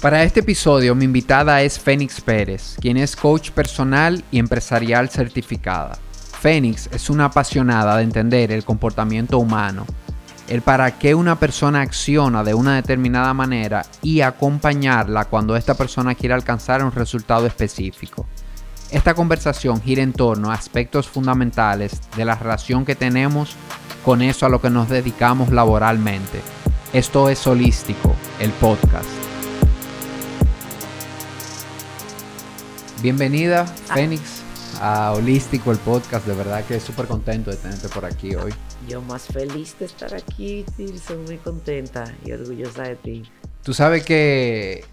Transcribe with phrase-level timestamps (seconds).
[0.00, 5.98] Para este episodio mi invitada es Fénix Pérez, quien es coach personal y empresarial certificada.
[6.40, 9.84] Fénix es una apasionada de entender el comportamiento humano,
[10.46, 16.14] el para qué una persona acciona de una determinada manera y acompañarla cuando esta persona
[16.14, 18.24] quiere alcanzar un resultado específico.
[18.92, 23.56] Esta conversación gira en torno a aspectos fundamentales de la relación que tenemos
[24.04, 26.40] con eso a lo que nos dedicamos laboralmente.
[26.92, 29.17] Esto es Holístico, el podcast.
[33.00, 34.42] Bienvenida, Fénix,
[34.80, 36.26] a Holístico, el podcast.
[36.26, 38.52] De verdad que súper contento de tenerte por aquí hoy.
[38.88, 40.64] Yo más feliz de estar aquí,
[41.00, 43.22] soy muy contenta y orgullosa de ti.
[43.62, 44.84] Tú sabes que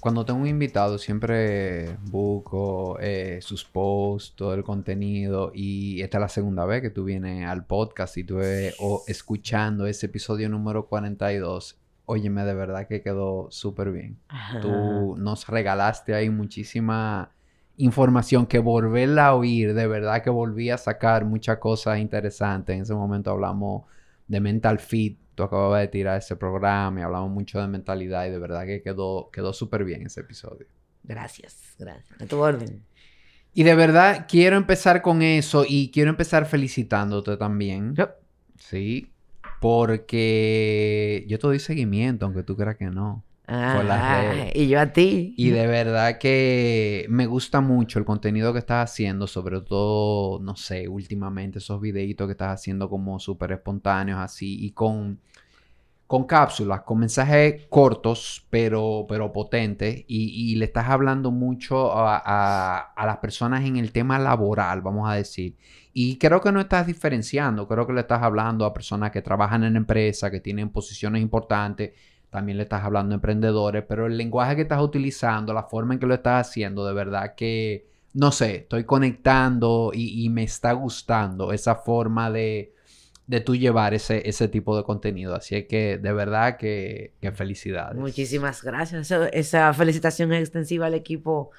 [0.00, 6.22] cuando tengo un invitado siempre busco eh, sus posts, todo el contenido y esta es
[6.22, 8.40] la segunda vez que tú vienes al podcast y tú
[8.80, 11.78] o escuchando ese episodio número 42.
[12.06, 14.18] Óyeme, de verdad que quedó súper bien.
[14.62, 17.30] Tú nos regalaste ahí muchísima
[17.76, 22.76] información que volverla a oír, de verdad que volví a sacar muchas cosas interesantes.
[22.76, 23.84] En ese momento hablamos
[24.26, 28.30] de Mental Fit, tú acababas de tirar ese programa y hablamos mucho de mentalidad y
[28.30, 30.66] de verdad que quedó, quedó súper bien ese episodio.
[31.04, 32.20] Gracias, gracias.
[32.20, 32.82] A tu orden.
[33.52, 37.94] Y de verdad quiero empezar con eso y quiero empezar felicitándote también.
[38.58, 39.12] Sí,
[39.60, 43.24] porque yo te doy seguimiento, aunque tú creas que no.
[43.48, 45.34] Ah, y yo a ti.
[45.36, 50.56] Y de verdad que me gusta mucho el contenido que estás haciendo, sobre todo, no
[50.56, 55.20] sé, últimamente esos videitos que estás haciendo como súper espontáneos así y con,
[56.08, 63.06] con cápsulas, con mensajes cortos pero, pero potentes y, le estás hablando mucho a, a
[63.06, 65.54] las personas en el tema laboral, vamos a decir.
[65.92, 69.62] Y creo que no estás diferenciando, creo que le estás hablando a personas que trabajan
[69.62, 71.92] en empresas, que tienen posiciones importantes
[72.36, 76.00] también le estás hablando a emprendedores, pero el lenguaje que estás utilizando, la forma en
[76.00, 81.54] que lo estás haciendo, de verdad que, no sé, estoy conectando y, me está gustando
[81.54, 82.74] esa forma de,
[83.26, 85.34] de tú llevar ese, ese tipo de contenido.
[85.34, 87.96] Así que de verdad que, felicidades.
[87.96, 89.10] Muchísimas gracias.
[89.32, 91.52] esa felicitación es extensiva al equipo,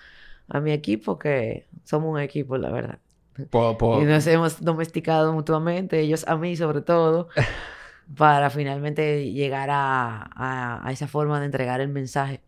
[0.48, 3.00] a mi equipo, que somos un equipo, la verdad.
[3.36, 7.30] Y nos hemos domesticado mutuamente, ellos a mí sobre todo.
[8.16, 12.42] para finalmente llegar a, esa forma de entregar el mensaje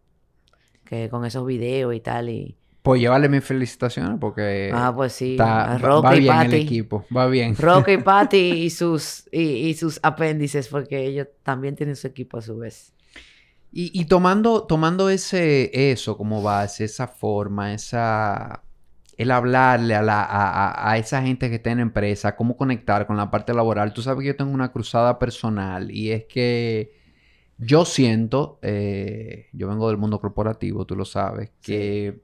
[0.86, 5.32] que con esos videos y tal y pues llévale mis felicitaciones porque ah pues sí
[5.32, 7.56] está, va bien el equipo va bien.
[7.56, 12.42] Roque y Patty y sus y, sus apéndices porque ellos también tienen su equipo a
[12.42, 12.94] su vez.
[13.72, 18.64] Y, y tomando tomando ese eso como base esa forma esa
[19.20, 23.30] el hablarle a, la, a, esa gente que está en empresa, cómo conectar con la
[23.30, 23.92] parte laboral.
[23.92, 26.94] Tú sabes que yo tengo una cruzada personal y es que
[27.58, 32.24] yo siento, eh, yo vengo del mundo corporativo, tú lo sabes, que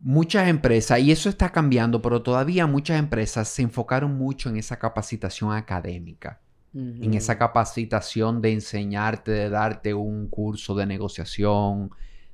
[0.00, 4.78] muchas empresas, y eso está cambiando, pero todavía muchas empresas se enfocaron mucho en esa
[4.78, 6.42] capacitación académica.
[6.74, 11.90] En esa capacitación de enseñarte, de darte un curso de negociación,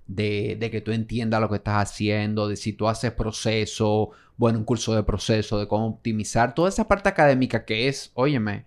[0.09, 4.65] de, que tú entiendas lo que estás haciendo, de si tú haces proceso, bueno, un
[4.65, 8.67] curso de proceso, de cómo optimizar, toda esa parte académica que es, óyeme,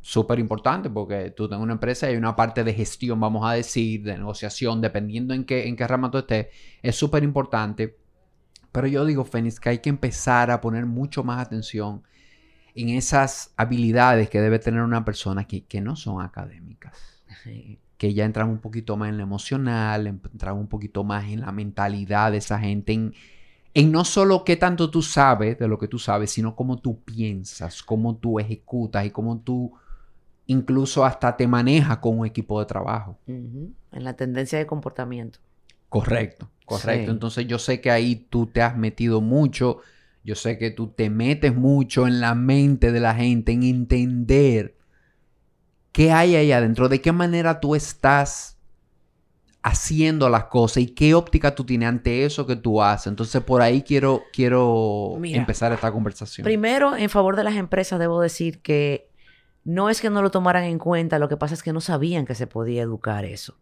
[0.00, 3.52] súper importante porque tú tienes una empresa y hay una parte de gestión, vamos a
[3.52, 6.48] decir, de negociación, dependiendo en qué, en qué rama tú estés,
[6.82, 7.96] es súper importante.
[8.72, 12.02] Pero yo digo, Fénix, que hay que empezar a poner mucho más atención
[12.74, 16.96] en esas habilidades que debe tener una persona que, que no son académicas
[17.98, 21.52] que ya entran un poquito más en lo emocional, entran un poquito más en la
[21.52, 23.12] mentalidad de esa gente, en,
[23.74, 27.00] en no solo qué tanto tú sabes de lo que tú sabes, sino cómo tú
[27.00, 29.72] piensas, cómo tú ejecutas y cómo tú
[30.46, 33.18] incluso hasta te manejas con un equipo de trabajo.
[33.26, 35.40] En la tendencia de comportamiento.
[35.88, 37.10] Correcto, correcto.
[37.10, 39.80] Entonces yo sé que ahí tú te has metido mucho,
[40.22, 44.77] yo sé que tú te metes mucho en la mente de la gente, en entender
[45.92, 46.88] ¿Qué hay ahí adentro?
[46.88, 48.58] ¿De qué manera tú estás
[49.62, 53.08] haciendo las cosas y qué óptica tú tienes ante eso que tú haces?
[53.08, 56.44] Entonces, por ahí quiero, quiero empezar esta conversación.
[56.44, 59.10] Primero, en favor de las empresas, debo decir que
[59.64, 62.24] no es que no lo tomaran en cuenta, lo que pasa es que no sabían
[62.24, 63.58] que se podía educar eso.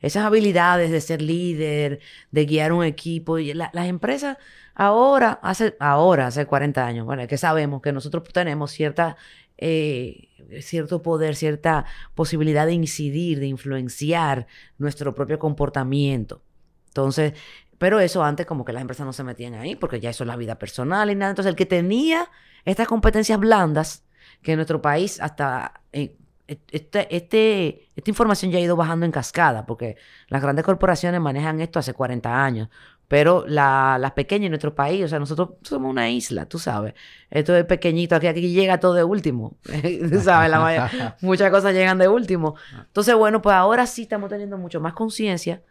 [0.00, 2.00] Esas habilidades de ser líder,
[2.30, 4.36] de guiar un equipo, y las empresas
[4.74, 9.16] ahora, hace, ahora, hace 40 años, bueno, es que sabemos que nosotros tenemos cierta
[9.58, 10.28] eh,
[10.60, 11.84] cierto poder, cierta
[12.14, 14.46] posibilidad de incidir, de influenciar
[14.78, 16.42] nuestro propio comportamiento.
[16.88, 17.34] Entonces,
[17.78, 20.28] pero eso antes como que las empresas no se metían ahí, porque ya eso es
[20.28, 21.30] la vida personal y nada.
[21.30, 22.30] Entonces, el que tenía
[22.64, 24.04] estas competencias blandas,
[24.40, 26.16] que en nuestro país hasta, eh,
[26.46, 29.96] este, este, esta información ya ha ido bajando en cascada, porque
[30.28, 32.68] las grandes corporaciones manejan esto hace 40 años,
[33.12, 36.94] pero las pequeñas en nuestro país, o sea, nosotros somos una isla, tú sabes.
[37.28, 39.58] Esto es pequeñito, aquí, aquí llega todo de último.
[40.10, 42.54] tú sabes, la muchas cosas llegan de último.
[42.86, 45.62] Entonces, bueno, pues ahora sí estamos teniendo mucho más conciencia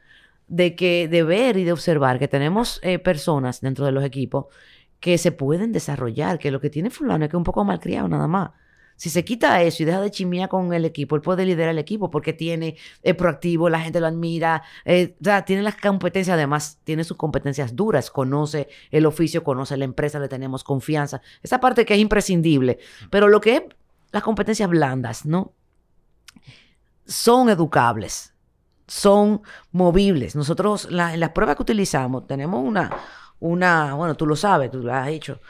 [0.49, 4.45] de que de ver y de observar que tenemos eh, personas dentro de los equipos
[4.99, 8.07] que se pueden desarrollar, que lo que tiene fulano es que es un poco malcriado
[8.07, 8.51] nada más.
[9.01, 11.79] Si se quita eso y deja de chimía con el equipo, él puede liderar el
[11.79, 16.35] equipo porque tiene, es proactivo, la gente lo admira, eh, o sea, tiene las competencias,
[16.35, 21.19] además, tiene sus competencias duras, conoce el oficio, conoce la empresa, le tenemos confianza.
[21.41, 22.77] Esa parte que es imprescindible.
[23.09, 23.63] Pero lo que es
[24.11, 25.51] las competencias blandas, ¿no?
[27.07, 28.35] Son educables,
[28.85, 30.35] son movibles.
[30.35, 32.91] Nosotros, en las pruebas que utilizamos, tenemos una,
[33.39, 35.41] una, bueno, tú lo sabes, tú lo has hecho,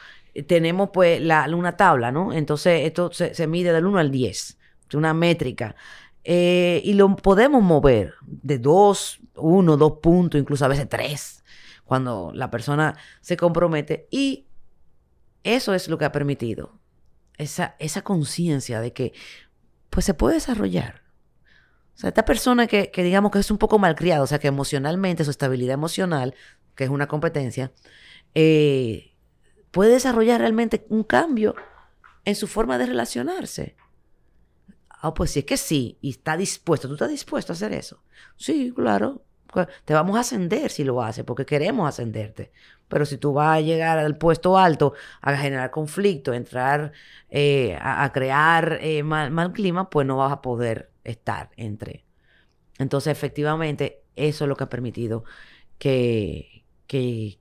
[0.48, 2.34] tenemos pues la, una tabla, ¿no?
[2.34, 4.58] Entonces esto se, mide del 1 al 10,
[4.94, 5.76] una métrica.
[6.24, 11.44] Eh, y lo podemos mover de 2, 1, 2 puntos, incluso a veces 3,
[11.84, 14.08] cuando la persona se compromete.
[14.12, 14.46] Y
[15.44, 16.80] eso es lo que ha permitido
[17.38, 19.14] esa, esa conciencia de que
[19.90, 21.02] pues se puede desarrollar.
[21.96, 24.48] O sea, esta persona que, que digamos que es un poco malcriada, o sea, que
[24.48, 26.34] emocionalmente, su estabilidad emocional,
[26.76, 27.72] que es una competencia,
[28.34, 29.11] eh,
[29.72, 31.56] puede desarrollar realmente un cambio
[32.26, 33.76] en su forma de relacionarse.
[34.90, 36.88] Ah, pues sí, es que sí, y está dispuesto.
[36.88, 38.04] ¿Tú estás dispuesto a hacer eso?
[38.38, 39.24] Sí, claro.
[39.84, 42.52] Te vamos a ascender si lo haces, porque queremos ascenderte.
[42.88, 46.92] Pero si tú vas a llegar al puesto alto, a generar conflicto, entrar
[47.30, 52.06] eh, a, crear eh, mal, mal, clima, pues no vas a poder estar entre.
[52.78, 55.24] Entonces, efectivamente, eso es lo que ha permitido
[55.78, 57.40] que, que,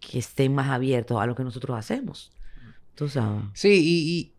[0.00, 2.32] que estén más abiertos a lo que nosotros hacemos.
[2.94, 3.44] Tú sabes.
[3.54, 4.34] Sí, y,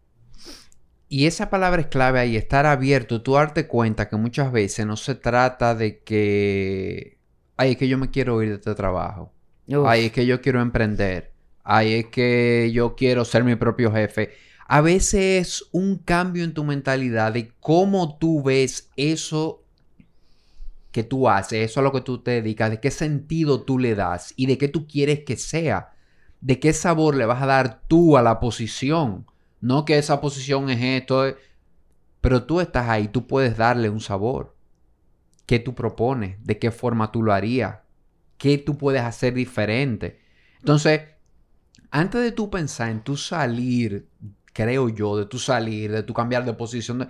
[1.08, 3.22] y, esa palabra es clave ahí, estar abierto.
[3.22, 7.18] Tú darte cuenta que muchas veces no se trata de que,
[7.58, 9.34] ay, es que yo me quiero ir de este trabajo.
[9.86, 11.32] Ay, es que yo quiero emprender.
[11.64, 14.32] Ay, es que yo quiero ser mi propio jefe.
[14.68, 19.61] A veces es un cambio en tu mentalidad de cómo tú ves eso
[20.92, 23.96] que tú haces, eso a lo que tú te dedicas, de qué sentido tú le
[23.96, 25.94] das y de qué tú quieres que sea,
[26.42, 29.26] de qué sabor le vas a dar tú a la posición,
[29.62, 31.38] no que esa posición es esto, eh,
[32.20, 34.56] pero tú estás ahí, tú puedes darle un sabor.
[35.46, 36.38] ¿Qué tú propones?
[36.44, 37.80] ¿De qué forma tú lo harías?
[38.38, 40.22] ¿Qué tú puedes hacer diferente?
[40.60, 41.02] Entonces,
[41.90, 44.08] antes de tú pensar en tu salir,
[44.54, 47.08] creo yo, de tu salir, de tu cambiar de posición,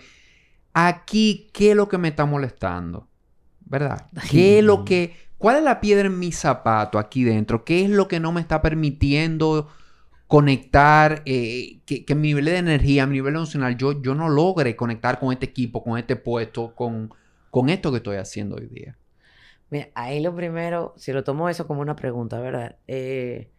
[0.74, 3.08] aquí, ¿qué es lo que me está molestando?
[3.72, 4.08] ¿Verdad?
[4.30, 7.64] ¿Qué es lo que, cuál es la piedra en mi zapato aquí dentro?
[7.64, 9.70] ¿Qué es lo que no me está permitiendo
[10.28, 15.20] conectar, eh, que, mi nivel de energía, mi nivel emocional, yo, yo no logre conectar
[15.20, 17.14] con este equipo, con este puesto, con,
[17.50, 18.98] con esto que estoy haciendo hoy día?
[19.70, 22.76] Mira, ahí lo primero, si lo tomo eso como una pregunta, ¿verdad?
[22.88, 23.52] Eh,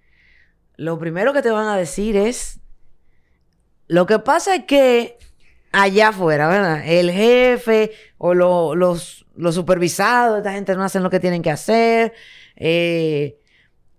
[0.76, 2.60] lo primero que te van a decir es,
[3.86, 5.16] lo que pasa es que
[5.72, 6.82] allá afuera, ¿verdad?
[6.86, 12.12] El jefe o los los supervisados, esta gente no hacen lo que tienen que hacer.
[12.56, 13.38] Eh,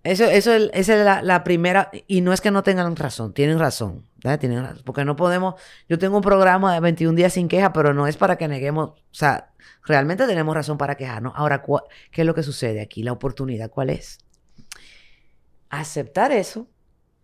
[0.02, 4.06] eso, eso esa es la, primera, y no es que no tengan razón, tienen razón,
[4.38, 5.54] Tienen razón, porque no podemos,
[5.88, 8.90] yo tengo un programa de 21 días sin queja, pero no es para que neguemos,
[8.90, 9.50] o sea,
[9.82, 11.32] realmente tenemos razón para quejarnos.
[11.36, 11.62] Ahora,
[12.10, 13.02] ¿qué es lo que sucede aquí?
[13.02, 14.18] La oportunidad, ¿cuál es?
[15.70, 16.68] Aceptar eso,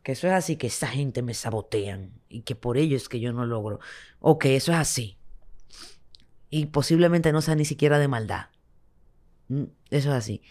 [0.03, 3.21] que eso es así, que esa gente me sabotean y que por ello es que
[3.21, 3.81] yo no logro,
[4.19, 5.21] o que eso es así
[6.51, 8.47] y posiblemente no sea ni siquiera de maldad.
[9.49, 10.43] Mm, eso es así.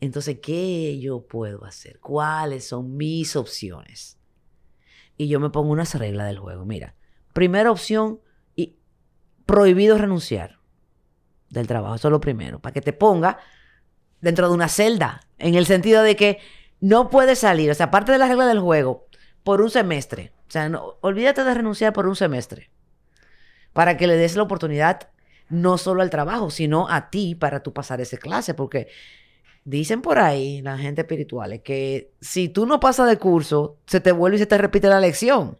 [0.00, 1.98] Entonces, ¿qué yo puedo hacer?
[1.98, 4.18] ¿Cuáles son mis opciones?
[5.16, 6.64] Y yo me pongo unas reglas del juego.
[6.64, 6.94] Mira,
[7.32, 8.20] primera opción,
[8.54, 8.76] y
[9.46, 10.60] prohibido renunciar
[11.48, 11.96] del trabajo.
[11.96, 12.60] Eso es lo primero.
[12.60, 13.38] Para que te ponga
[14.20, 15.22] dentro de una celda.
[15.38, 16.38] En el sentido de que
[16.80, 17.70] no puedes salir.
[17.70, 19.06] O sea, aparte de la regla del juego,
[19.44, 20.32] por un semestre.
[20.48, 22.70] O sea, no, olvídate de renunciar por un semestre.
[23.72, 25.10] Para que le des la oportunidad
[25.48, 28.88] no solo al trabajo, sino a ti para tú pasar esa clase, porque
[29.64, 34.12] dicen por ahí la gente espiritual que si tú no pasas de curso, se te
[34.12, 35.58] vuelve y se te repite la lección.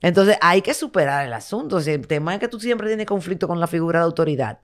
[0.00, 1.78] Entonces hay que superar el asunto.
[1.78, 4.60] el tema es que tú siempre tienes conflicto con la figura de autoridad.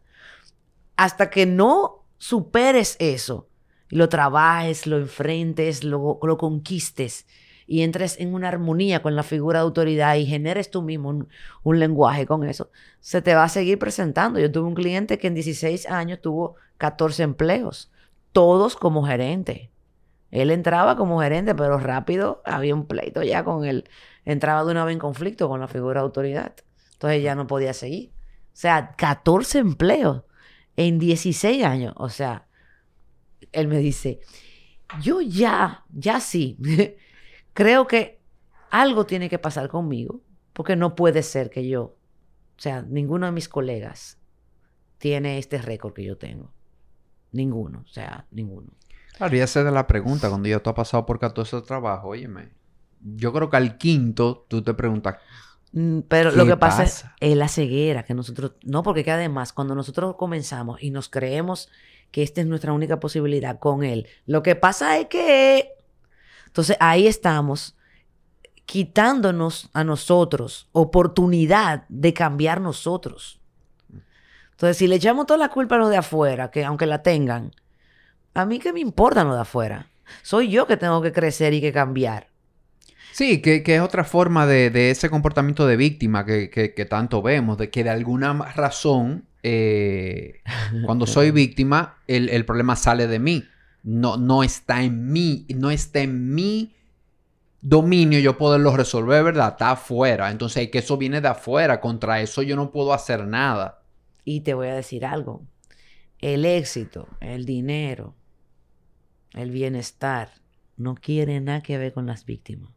[0.96, 3.48] Hasta que no superes eso,
[3.94, 7.26] lo trabajes, lo enfrentes, lo, lo conquistes,
[7.64, 11.26] y entres en una armonía con la figura de autoridad y generes tú mismo
[11.62, 14.40] un, lenguaje con eso, se te va a seguir presentando.
[14.40, 17.92] Yo tuve un cliente que en 16 años tuvo 14 empleos,
[18.32, 19.70] todos como gerente.
[20.32, 23.88] Él entraba como gerente, pero rápido había un pleito ya con él.
[24.24, 26.52] Entraba de una vez en conflicto con la figura de autoridad.
[26.94, 28.10] Entonces ya no podía seguir.
[28.52, 30.24] sea, 14 empleos
[30.76, 31.94] en 16 años.
[31.96, 32.48] O sea,
[33.52, 34.20] él me dice,
[35.00, 36.58] yo ya, ya sí,
[37.54, 38.20] creo que
[38.70, 40.20] algo tiene que pasar conmigo,
[40.52, 44.18] porque no puede ser que yo, o sea, ninguno de mis colegas
[44.98, 46.52] tiene este récord que yo tengo.
[47.32, 48.68] Ninguno, o sea, ninguno.
[49.16, 52.50] Claro, ya sé de la pregunta, cuando ya tú has pasado por 14 trabajos, óyeme,
[53.00, 55.16] yo creo que al quinto tú te preguntas,
[55.74, 59.74] Mm, pero lo que pasa, es la ceguera que nosotros, no, porque que además cuando
[59.74, 61.68] nosotros comenzamos y nos creemos
[62.14, 65.72] que esta es nuestra única posibilidad con él, lo que pasa es que,
[66.46, 67.76] entonces ahí estamos
[68.66, 73.40] quitándonos a nosotros oportunidad de cambiar nosotros.
[74.52, 77.50] Entonces, si le echamos toda la culpa a los de afuera, que aunque la tengan,
[78.32, 79.88] a mí qué me importa lo de afuera.
[80.22, 82.28] Soy yo que tengo que crecer y que cambiar.
[83.10, 87.82] Sí, que, es otra forma de, ese comportamiento de víctima que, tanto vemos, de que
[87.82, 90.42] de alguna razón, eh,
[90.84, 93.44] cuando soy víctima, el, problema sale de mí.
[93.82, 96.74] No, no está en mí, no está en mi
[97.60, 99.50] dominio yo poderlo resolver, ¿verdad?
[99.50, 100.30] Está afuera.
[100.30, 101.80] Entonces, que eso viene de afuera.
[101.80, 103.82] Contra eso yo no puedo hacer nada.
[104.24, 105.42] Y te voy a decir algo.
[106.18, 108.14] El éxito, el dinero,
[109.32, 110.30] el bienestar,
[110.76, 112.70] no quiere nada que ver con las víctimas.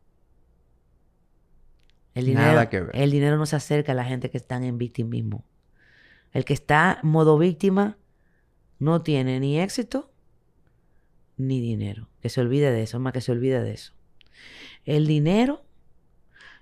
[2.14, 5.46] El dinero, El dinero no se acerca a la gente que están en victimismo.
[6.32, 7.98] El que está modo víctima
[8.80, 10.12] no tiene ni éxito
[11.38, 12.10] ni dinero.
[12.22, 13.94] Que se olvide de eso, más que se olvide de eso.
[14.86, 15.64] El dinero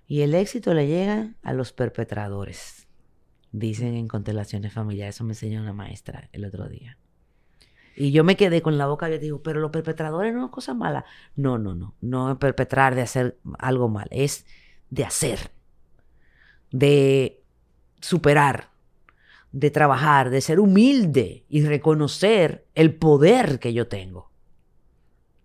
[0.08, 2.88] y el éxito le llegan a los perpetradores.
[3.52, 5.16] Dicen en constelaciones familiares.
[5.16, 6.98] Eso me enseñó una maestra el otro día.
[7.96, 10.74] Y yo me quedé con la boca y digo, pero los perpetradores no es cosa
[10.74, 11.06] mala.
[11.36, 11.96] No, no, no.
[12.02, 14.08] No es perpetrar de hacer algo mal.
[14.12, 14.46] Es
[14.90, 15.52] de hacer,
[16.72, 17.42] de
[18.02, 18.70] superar,
[19.56, 24.30] de trabajar, de ser humilde y reconocer el poder que yo tengo.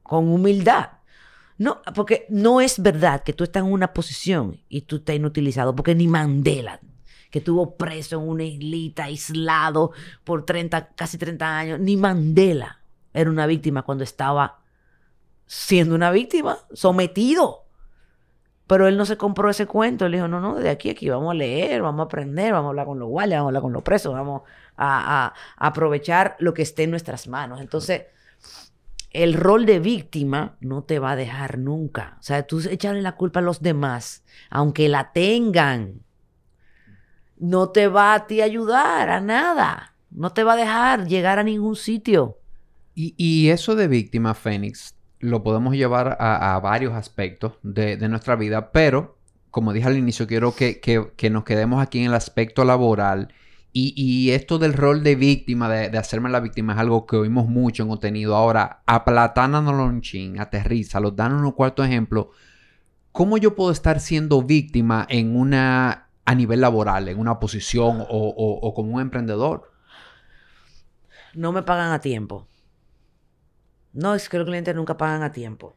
[0.02, 0.90] Con humildad.
[1.58, 5.76] No, porque no es verdad que tú estás en una posición y tú estás inutilizado,
[5.76, 6.80] porque ni Mandela,
[7.30, 9.92] que estuvo preso en una islita, aislado
[10.24, 12.80] por 30, casi 30 años, ni Mandela
[13.14, 14.58] era una víctima cuando estaba
[15.46, 17.59] siendo una víctima, sometido
[18.70, 20.06] pero él no se compró ese cuento.
[20.06, 22.66] Él dijo, no, no, de aquí a aquí vamos a leer, vamos a aprender, vamos
[22.66, 24.42] a hablar con los guardias, vamos a hablar con los presos, vamos
[24.76, 27.60] a, aprovechar lo que esté en nuestras manos.
[27.60, 28.02] Entonces,
[29.10, 32.16] el rol de víctima no te va a dejar nunca.
[32.20, 36.02] O sea, tú echarle la culpa a los demás, aunque la tengan,
[37.38, 39.96] no te va a ti ayudar a nada.
[40.12, 42.38] No te va a dejar llegar a ningún sitio.
[42.94, 48.72] Y, y eso de víctima, Fénix, lo podemos llevar a, varios aspectos de, nuestra vida,
[48.72, 49.18] pero
[49.50, 50.80] como dije al inicio, quiero que,
[51.30, 53.32] nos quedemos aquí en el aspecto laboral.
[53.72, 57.82] Y, esto del rol de víctima, de, hacerme la víctima, es algo que oímos mucho
[57.82, 58.34] en contenido.
[58.34, 62.30] Ahora, aplatánanos un chin, aterriza, danos un cuarto ejemplo.
[63.12, 68.72] ¿Cómo yo puedo estar siendo víctima en una, a nivel laboral, en una posición o
[68.74, 69.70] como un emprendedor?
[71.34, 72.46] No me pagan a tiempo.
[73.92, 75.74] No, es que los clientes nunca pagan a tiempo.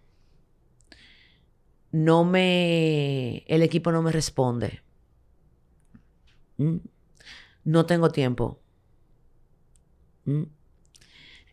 [1.91, 3.43] No me.
[3.47, 4.81] El equipo no me responde.
[6.57, 6.77] ¿Mm?
[7.65, 8.59] No tengo tiempo.
[10.25, 10.43] ¿Mm?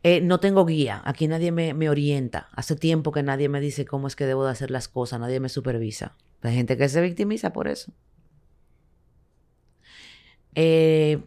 [0.03, 1.03] Eh, no tengo guía.
[1.05, 2.49] Aquí nadie me, orienta.
[2.53, 5.21] Hace tiempo que nadie me dice cómo es que debo de hacer las cosas.
[5.21, 6.17] Nadie me supervisa.
[6.43, 7.93] Hay gente que se victimiza por eso.
[10.55, 11.23] Eh,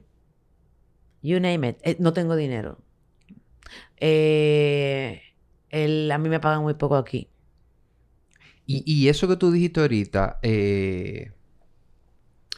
[1.22, 1.78] you name it.
[1.84, 2.80] Eh, no tengo dinero.
[3.98, 5.22] Eh,
[5.72, 7.30] a mí me pagan muy poco aquí.
[8.66, 11.32] Y, eso que tú dijiste ahorita eh,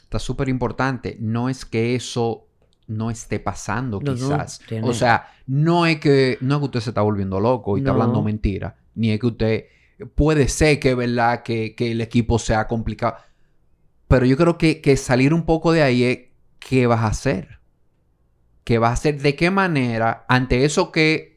[0.04, 1.18] está súper importante.
[1.20, 2.48] No es que eso
[2.88, 4.62] no esté pasando, quizás.
[4.84, 7.92] o sea, no es que no es que usted se está volviendo loco y está
[7.92, 8.78] hablando mentira.
[8.94, 9.66] Ni es que usted.
[10.14, 11.42] Puede ser que, ¿verdad?
[11.42, 13.16] Que, que el equipo sea complicado.
[14.10, 16.20] Pero yo creo que, que salir un poco de ahí es
[16.60, 17.60] qué vas a hacer.
[18.66, 19.22] ¿Qué vas a hacer?
[19.22, 20.26] ¿De qué manera?
[20.28, 21.36] Ante eso que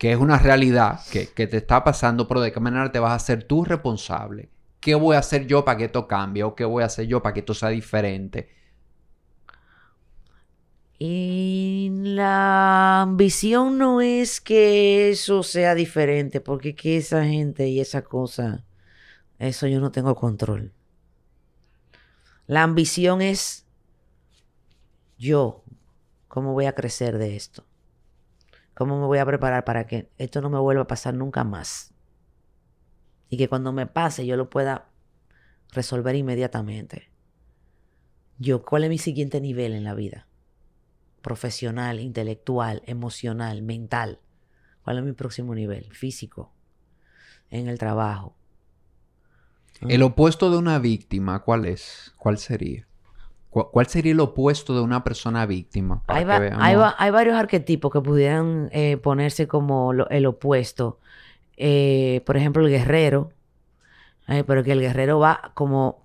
[0.00, 3.16] que es una realidad que, te está pasando, pero de qué manera te vas a
[3.16, 4.48] hacer tú responsable.
[4.80, 6.42] ¿Qué voy a hacer yo para que esto cambie?
[6.42, 8.48] ¿O qué voy a hacer yo para que esto sea diferente?
[10.98, 18.00] Y la ambición no es que eso sea diferente, porque que esa gente y esa
[18.00, 18.64] cosa,
[19.38, 20.72] eso yo no tengo control.
[22.46, 23.66] La ambición es
[25.18, 25.59] yo,
[26.30, 27.66] cómo voy a crecer de esto.
[28.72, 31.92] ¿Cómo me voy a preparar para que esto no me vuelva a pasar nunca más?
[33.28, 34.88] Y que cuando me pase yo lo pueda
[35.72, 37.10] resolver inmediatamente.
[38.38, 40.30] Yo, ¿cuál es mi siguiente nivel en la vida?
[41.20, 44.20] profesional, intelectual, emocional, mental.
[44.82, 45.92] ¿Cuál es mi próximo nivel?
[45.92, 46.52] Físico.
[47.50, 48.36] En el trabajo.
[49.80, 52.12] El opuesto de una víctima, ¿cuál es?
[52.16, 52.86] ¿Cuál sería?
[53.50, 56.04] ¿Cuál sería el opuesto de una persona víctima?
[56.06, 61.00] Hay, varios arquetipos que pudieran eh, ponerse como el opuesto.
[61.56, 63.32] Eh, por ejemplo, el guerrero.
[64.28, 66.02] Eh, pero que el guerrero va como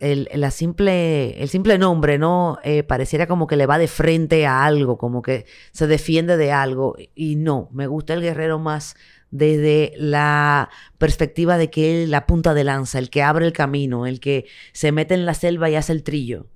[0.00, 2.58] el, la simple, el simple nombre, ¿no?
[2.64, 6.52] Eh, pareciera como que le va de frente a algo, como que se defiende de
[6.52, 6.96] algo.
[7.14, 8.96] Y no, me gusta el guerrero más
[9.30, 14.06] desde la perspectiva de que él la punta de lanza, el que abre el camino,
[14.06, 16.46] el que se mete en la selva y hace el trillo.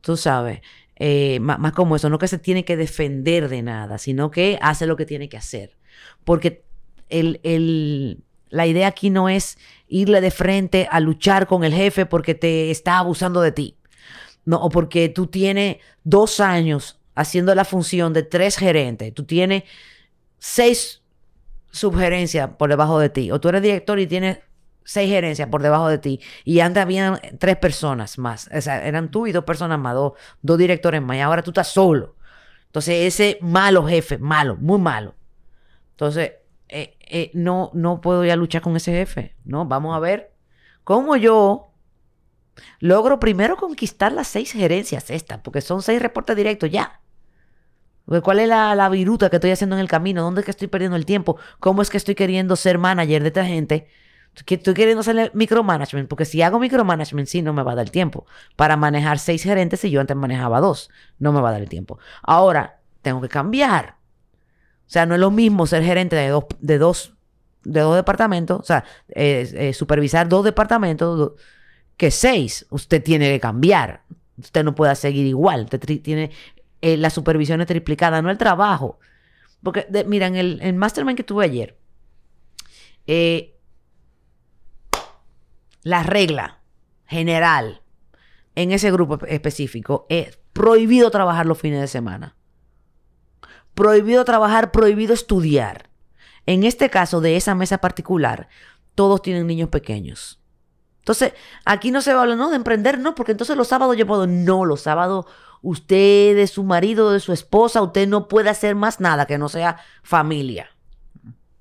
[0.00, 0.60] Tú sabes,
[0.96, 4.86] eh, más, como eso, no que se tiene que defender de nada, sino que hace
[4.86, 5.76] lo que tiene que hacer.
[6.24, 6.64] Porque
[7.08, 12.06] el, el, la idea aquí no es irle de frente a luchar con el jefe
[12.06, 13.76] porque te está abusando de ti.
[14.44, 19.12] No, o porque tú tienes dos años haciendo la función de tres gerentes.
[19.12, 19.64] Tú tienes
[20.38, 21.02] seis
[21.70, 23.30] subgerencias por debajo de ti.
[23.30, 24.38] O tú eres director y tienes
[24.88, 26.20] seis gerencias por debajo de ti.
[26.44, 28.48] Y antes habían tres personas más.
[28.54, 31.18] O sea, eran tú y dos personas más, dos, dos directores más.
[31.18, 32.16] Y ahora tú estás solo.
[32.66, 35.14] Entonces, ese malo jefe, malo, muy malo.
[35.90, 36.32] Entonces,
[36.68, 39.36] eh, eh, no, no puedo ya luchar con ese jefe.
[39.44, 40.32] No, vamos a ver
[40.84, 41.74] cómo yo
[42.80, 47.02] logro primero conquistar las seis gerencias estas, porque son seis reportes directos ya.
[48.22, 50.22] ¿Cuál es la, la, viruta que estoy haciendo en el camino?
[50.22, 51.36] ¿Dónde es que estoy perdiendo el tiempo?
[51.60, 53.86] ¿Cómo es que estoy queriendo ser manager de esta gente?
[54.34, 58.24] Estoy queriendo hacer micromanagement, porque si hago micromanagement, sí, no me va a dar tiempo.
[58.54, 61.68] Para manejar seis gerentes, si yo antes manejaba dos, no me va a dar el
[61.68, 61.98] tiempo.
[62.22, 63.96] Ahora, tengo que cambiar.
[64.86, 67.14] O sea, no es lo mismo ser gerente de dos, de dos,
[67.64, 71.32] de dos departamentos, o sea, eh, supervisar dos departamentos
[71.96, 72.64] que seis.
[72.70, 74.04] Usted tiene que cambiar.
[74.38, 75.64] Usted no puede seguir igual.
[75.64, 76.30] Usted tiene
[76.80, 78.98] eh, la supervisión es triplicada, no el trabajo.
[79.62, 81.76] Porque, mira, en el, mastermind que tuve ayer,
[83.06, 83.57] eh,
[85.88, 86.60] la regla
[87.06, 87.82] general
[88.54, 92.36] en ese grupo específico es prohibido trabajar los fines de semana
[93.78, 95.88] prohibido trabajar, prohibido estudiar.
[96.46, 98.48] En este caso de esa mesa particular,
[98.96, 100.40] todos tienen niños pequeños.
[100.98, 101.32] Entonces,
[101.64, 104.04] aquí no se va a hablar, no, de emprender, no, porque entonces los sábados yo
[104.04, 104.26] puedo.
[104.26, 105.26] No, los sábados
[105.62, 109.48] usted, de su marido, de su esposa, usted no puede hacer más nada que no
[109.48, 110.70] sea familia.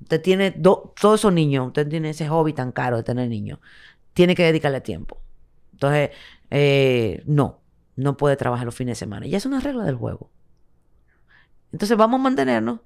[0.01, 3.59] Usted tiene todos esos niños, usted tiene ese hobby tan caro de tener niños.
[4.17, 5.21] Tiene que dedicarle tiempo.
[5.73, 6.09] Entonces,
[6.49, 7.61] eh, no,
[7.95, 9.27] no puede trabajar los fines de semana.
[9.27, 10.31] Y es una regla del juego.
[11.71, 12.79] Entonces vamos a mantenernos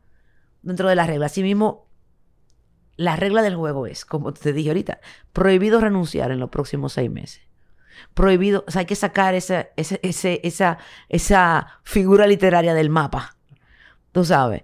[0.62, 1.32] dentro de las reglas.
[1.32, 1.88] Así mismo,
[2.98, 5.00] la regla del juego es, como te dije ahorita,
[5.32, 7.44] prohibido renunciar en los próximos seis meses.
[8.14, 13.38] Prohibido, hay que sacar esa, esa, esa figura literaria del mapa.
[14.12, 14.64] Tú sabes,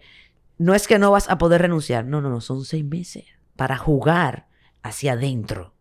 [0.57, 3.23] no es que no vas a poder renunciar, no, no, no, son seis meses
[3.55, 4.49] para jugar
[4.83, 5.76] hacia adentro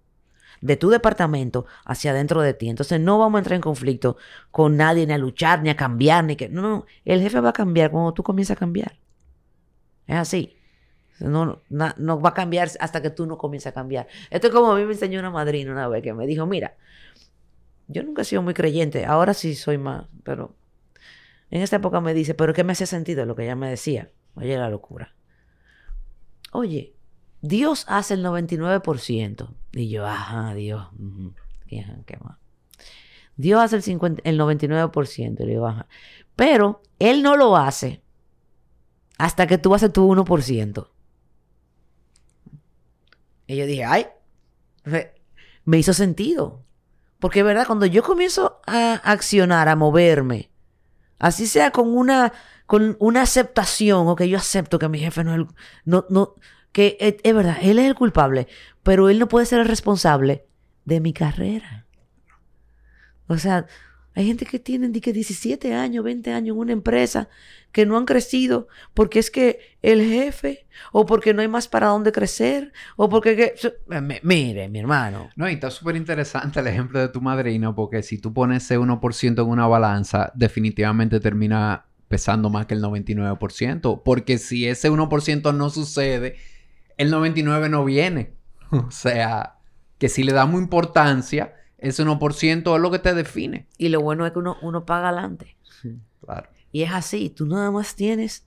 [0.61, 2.69] de tu departamento hacia adentro de ti.
[2.69, 4.16] Entonces no vamos a entrar en conflicto
[4.51, 6.49] con nadie, ni a luchar, ni a cambiar, ni que...
[6.49, 8.99] No, no, el jefe va a cambiar cuando tú comienzas a cambiar.
[10.07, 10.57] Es así.
[11.19, 14.07] No, no, va a cambiar hasta que tú no comiences a cambiar.
[14.31, 16.77] Esto es como a mí me enseñó una madrina una vez que me dijo, mira,
[17.88, 20.55] yo nunca he sido muy creyente, ahora sí soy más, pero
[21.51, 24.11] en esta época me dice, pero ¿qué me hace sentido lo que ella me decía?
[24.35, 25.14] Oye, la locura.
[26.53, 26.95] Oye,
[27.46, 29.48] Dios hace el 99%.
[29.72, 30.88] Y yo, ajá, Dios.
[31.66, 31.85] ¿Qué
[32.22, 32.38] más?
[33.37, 35.40] Dios hace el, 50, el 99%.
[35.40, 35.87] Y digo, ajá.
[36.35, 38.02] Pero Él no lo hace
[39.18, 40.88] hasta que tú haces tu 1%.
[43.46, 44.06] Y yo dije, ay,
[45.64, 46.64] me hizo sentido.
[47.18, 50.50] Porque verdad, cuando yo comienzo a accionar, a moverme,
[51.18, 52.32] así sea con una,
[52.66, 55.48] con una aceptación, o que yo acepto que mi jefe no
[55.85, 56.35] no, no,
[56.77, 58.49] que es, verdad, él es el culpable,
[58.83, 60.45] pero él no puede ser el responsable
[60.85, 61.87] de mi carrera.
[63.29, 63.65] O sea,
[64.15, 67.31] hay gente que tienen que 17 años, 20 años en una empresa
[67.73, 71.87] que no han crecido porque es que el jefe o porque no hay más para
[71.87, 73.55] dónde crecer o porque...
[74.23, 75.31] mire, mi hermano.
[75.35, 78.79] No, y está súper interesante el ejemplo de tu madrina porque si tú pones ese
[78.79, 84.03] 1% en una balanza, definitivamente termina pesando más que el 99%.
[84.05, 86.37] Porque si ese 1% no sucede,
[86.96, 88.35] el 99 no viene.
[88.70, 89.59] O sea,
[89.98, 93.68] que si le damos importancia, ese 1% es lo que te define.
[93.78, 95.56] Y lo bueno es que uno, uno paga adelante.
[96.20, 96.50] Claro.
[96.72, 98.46] Y es así, tú nada más tienes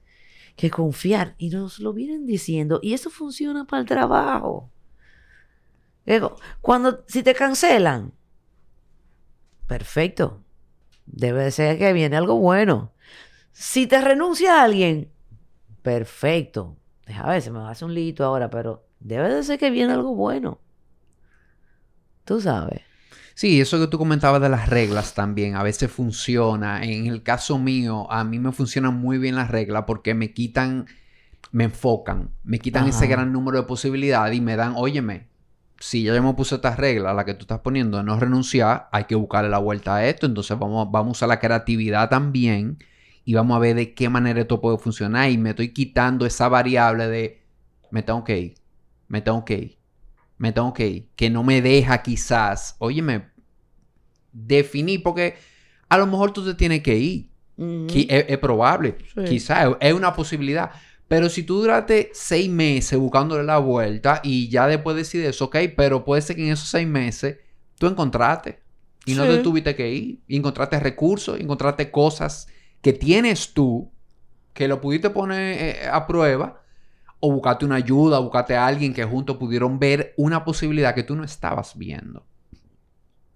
[0.58, 1.36] que confiar.
[1.38, 2.82] Y nos lo vienen diciendo.
[2.84, 4.70] Y eso funciona para el trabajo.
[6.62, 8.14] Cuando, si te cancelan,
[9.68, 10.44] perfecto.
[11.06, 12.92] Debe ser que viene algo bueno.
[13.52, 15.12] Si te renuncia a alguien,
[15.82, 16.78] perfecto.
[17.10, 19.72] Deja ver, se me va a hacer un lito ahora, pero debe de ser que
[19.72, 20.60] viene algo bueno.
[22.24, 22.82] Tú sabes.
[23.34, 26.84] Sí, eso que tú comentabas de las reglas también, a veces funciona.
[26.84, 30.86] En el caso mío, a mí me funcionan muy bien las reglas porque me quitan,
[31.52, 35.30] me enfocan, me quitan ese gran número de posibilidades y me dan, óyeme,
[35.80, 39.06] si ya me puse esta regla, la que tú estás poniendo de no renunciar, hay
[39.06, 40.28] que buscarle la vuelta a esto.
[40.28, 42.78] Entonces vamos, vamos a la creatividad también
[43.30, 45.30] y vamos a ver de qué manera esto puede funcionar.
[45.30, 47.44] Y me estoy quitando esa variable de
[47.92, 48.56] me tengo que ir,
[49.08, 49.78] me tengo que ir,
[50.40, 53.30] me tengo que ir, que no me deja quizás, óyeme,
[54.34, 55.36] definir, porque
[55.90, 57.30] a lo mejor tú te tienes que ir.
[58.10, 60.72] es, probable, quizás es una posibilidad.
[61.08, 66.04] Pero si tú duraste seis meses buscándole la vuelta y ya después decides, ok, pero
[66.04, 67.38] puede ser que en esos seis meses
[67.78, 68.60] tú encontraste
[69.06, 72.48] y no te tuviste que ir, y encontraste recursos, encontraste cosas
[72.82, 73.92] que tienes tú
[74.54, 76.62] que lo pudiste poner eh, a prueba
[77.20, 81.16] o buscarte una ayuda, buscarte a alguien que juntos pudieron ver una posibilidad que tú
[81.16, 82.26] no estabas viendo.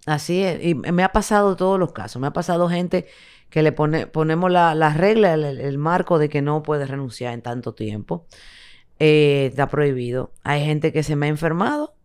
[0.06, 3.06] Así es, y me ha pasado todos los casos, me ha pasado gente
[3.50, 7.76] que le pone, ponemos la, regla, el, marco de que no puedes renunciar en tanto
[7.76, 8.26] tiempo.
[8.98, 10.34] Eh, está prohibido.
[10.44, 11.96] Hay gente que se me ha enfermado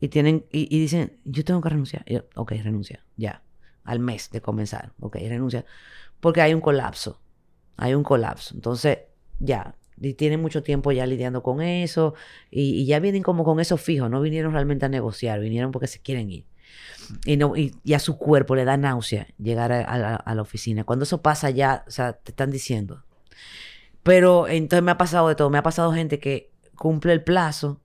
[0.00, 2.04] y tienen y, dicen, yo tengo que renunciar.
[2.34, 3.42] ok, renuncia, ya.
[3.84, 4.94] Al mes de comenzar.
[4.98, 5.64] Ok, renuncia.
[6.20, 7.20] Porque hay un colapso.
[7.76, 8.54] Hay un colapso.
[8.54, 8.98] Entonces,
[9.38, 9.74] ya.
[10.00, 12.14] Y tienen mucho tiempo ya lidiando con eso.
[12.50, 14.08] Y, y ya vienen como con eso fijo.
[14.08, 15.40] No vinieron realmente a negociar.
[15.40, 16.46] Vinieron porque se quieren ir.
[17.24, 20.84] Y, no, y, a su cuerpo le da náusea llegar a, la, oficina.
[20.84, 23.04] Cuando eso pasa ya, o sea, te están diciendo.
[24.02, 25.50] Pero entonces me ha pasado de todo.
[25.50, 27.80] Me ha pasado gente que cumple el plazo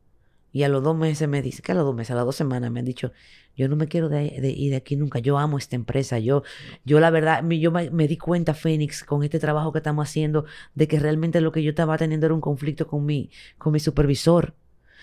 [0.51, 2.35] y a los dos meses me dice, que a los dos meses, a las dos
[2.35, 3.11] semanas me han dicho,
[3.55, 6.43] yo no me quiero de, ir de aquí nunca, yo amo esta empresa, yo,
[6.85, 10.45] yo la verdad, yo me, me, di cuenta, Fénix, con este trabajo que estamos haciendo,
[10.75, 13.79] de que realmente lo que yo estaba teniendo era un conflicto con mi, con mi
[13.79, 14.53] supervisor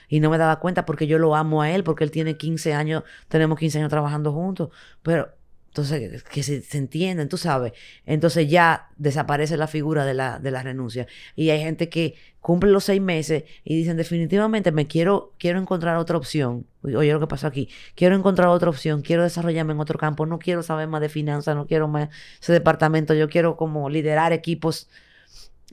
[0.08, 2.74] y no me daba cuenta porque yo lo amo a él, porque él tiene 15
[2.74, 4.70] años, tenemos 15 años trabajando juntos,
[5.02, 5.38] pero
[5.68, 7.72] entonces que se, se entienden, tú sabes,
[8.04, 11.07] entonces ya desaparece la figura de la, de la renuncia.
[11.37, 15.96] Y hay gente que cumple los seis meses y dicen definitivamente me quiero, quiero encontrar
[15.96, 19.98] otra opción, oye lo que pasó aquí, quiero encontrar otra opción, quiero desarrollarme en otro
[19.98, 22.09] campo, no quiero saber más de finanzas, no quiero más
[22.40, 24.88] ese departamento, yo quiero como liderar equipos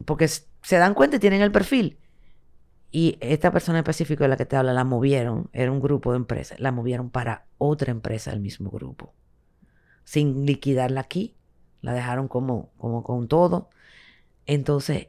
[0.05, 1.97] porque se dan cuenta y tienen el perfil.
[2.91, 6.17] Y esta persona específica de la que te habla la movieron, era un grupo de
[6.17, 9.13] empresas, la movieron para otra empresa del mismo grupo.
[10.05, 11.35] Sin liquidarla aquí,
[11.81, 13.69] la dejaron como, como con todo.
[14.45, 15.07] Entonces,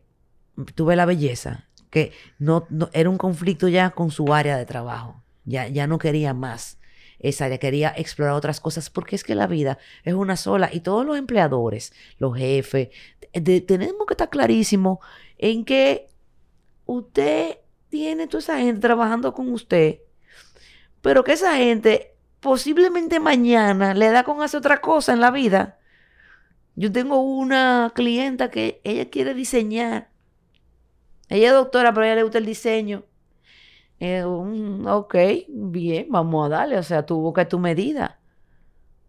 [0.74, 5.22] tuve la belleza, que no, era un conflicto ya con su área de trabajo.
[5.44, 6.78] Ya, ya no quería más
[7.18, 10.80] esa área, quería explorar otras cosas, porque es que la vida es una sola y
[10.80, 12.88] todos los empleadores, los jefes,
[13.32, 15.00] tenemos que estar clarísimo
[15.38, 16.08] en que
[16.84, 20.00] usted tiene toda esa gente trabajando con usted,
[21.00, 25.78] pero que esa gente posiblemente mañana le da con hacer otra cosa en la vida.
[26.74, 30.10] Yo tengo una clienta que ella quiere diseñar.
[31.28, 33.04] Ella es doctora, pero a ella le gusta el diseño.
[33.98, 35.14] Eh, ok,
[35.48, 36.78] bien, vamos a darle.
[36.78, 38.20] O sea, tú busca tu medida.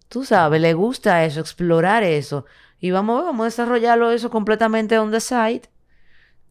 [0.09, 2.45] Tú sabes, le gusta eso, explorar eso.
[2.79, 5.63] Y vamos, vamos a desarrollarlo eso completamente on the side.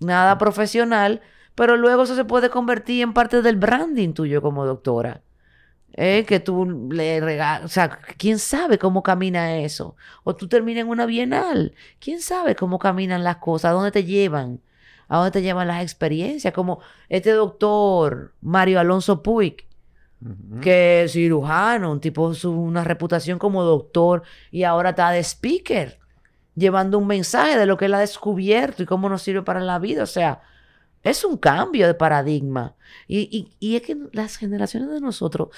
[0.01, 1.23] Nada profesional,
[1.55, 5.23] pero luego eso se puede convertir en parte del branding tuyo como doctora.
[5.99, 6.25] ¿Eh?
[6.29, 9.97] Que tú le regalas, o sea, ¿quién sabe cómo camina eso?
[10.25, 13.71] O tú terminas en una bienal, ¿quién sabe cómo caminan las cosas?
[13.71, 14.61] ¿A dónde te llevan?
[15.09, 16.53] ¿A dónde te llevan las experiencias?
[16.53, 19.67] Como este doctor Mario Alonso Puig,
[20.61, 25.99] que es cirujano, un tipo, una reputación como doctor y ahora está de speaker,
[26.55, 29.79] llevando un mensaje de lo que él ha descubierto y cómo nos sirve para la
[29.79, 30.03] vida.
[30.03, 30.43] O sea,
[31.03, 32.75] es un cambio de paradigma.
[33.07, 35.49] Y, es que las generaciones de nosotros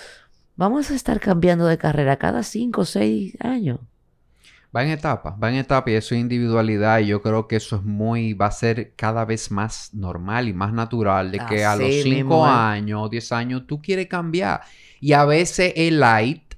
[0.58, 3.78] vamos a estar cambiando de carrera cada cinco o seis años.
[4.74, 7.76] Va en etapa, va en etapa y eso es individualidad y yo creo que eso
[7.76, 11.74] es muy, va a ser cada vez más normal y más natural de que a
[11.74, 14.60] los cinco años o diez años tú quieres cambiar
[15.00, 16.54] y a veces es light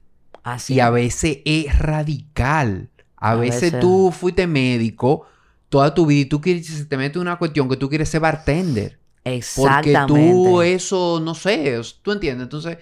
[0.67, 2.89] y a veces es radical.
[3.17, 5.27] A, veces, tú fuiste médico
[5.69, 9.00] toda tu vida y tú quieres, te metes una cuestión que tú quieres ser bartender.
[9.37, 9.99] Exactamente.
[10.07, 12.45] Porque tú eso, no sé, tú entiendes.
[12.45, 12.79] Entonces,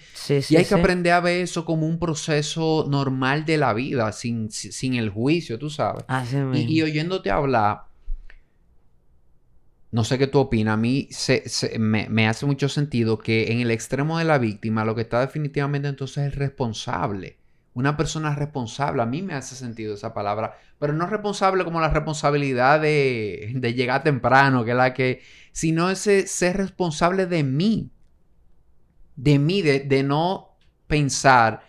[0.51, 4.51] y hay que aprender a ver eso como un proceso normal de la vida, sin,
[4.51, 6.05] sin el juicio, tú sabes.
[6.55, 7.85] y, oyéndote hablar,
[9.91, 11.09] no sé qué tú opinas, a mí
[11.79, 15.21] me, me, hace mucho sentido que en el extremo de la víctima lo que está
[15.21, 17.38] definitivamente entonces es el responsable
[17.79, 19.03] una persona responsable.
[19.03, 23.75] A mí me hace sentido esa palabra, pero no responsable como la responsabilidad de, de
[23.75, 27.93] llegar temprano, que es la que, sino ese ser responsable de mí,
[29.15, 30.57] de mí, de, no
[30.89, 31.63] pensar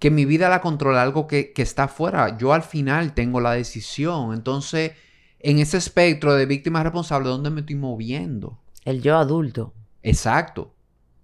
[0.00, 2.36] que mi vida la controla algo que, que está afuera.
[2.36, 4.34] Yo al final tengo la decisión.
[4.34, 4.92] Entonces,
[5.38, 8.58] en ese espectro de víctima responsable, ¿dónde me estoy moviendo?
[8.84, 9.72] El yo adulto.
[10.02, 10.74] Exacto.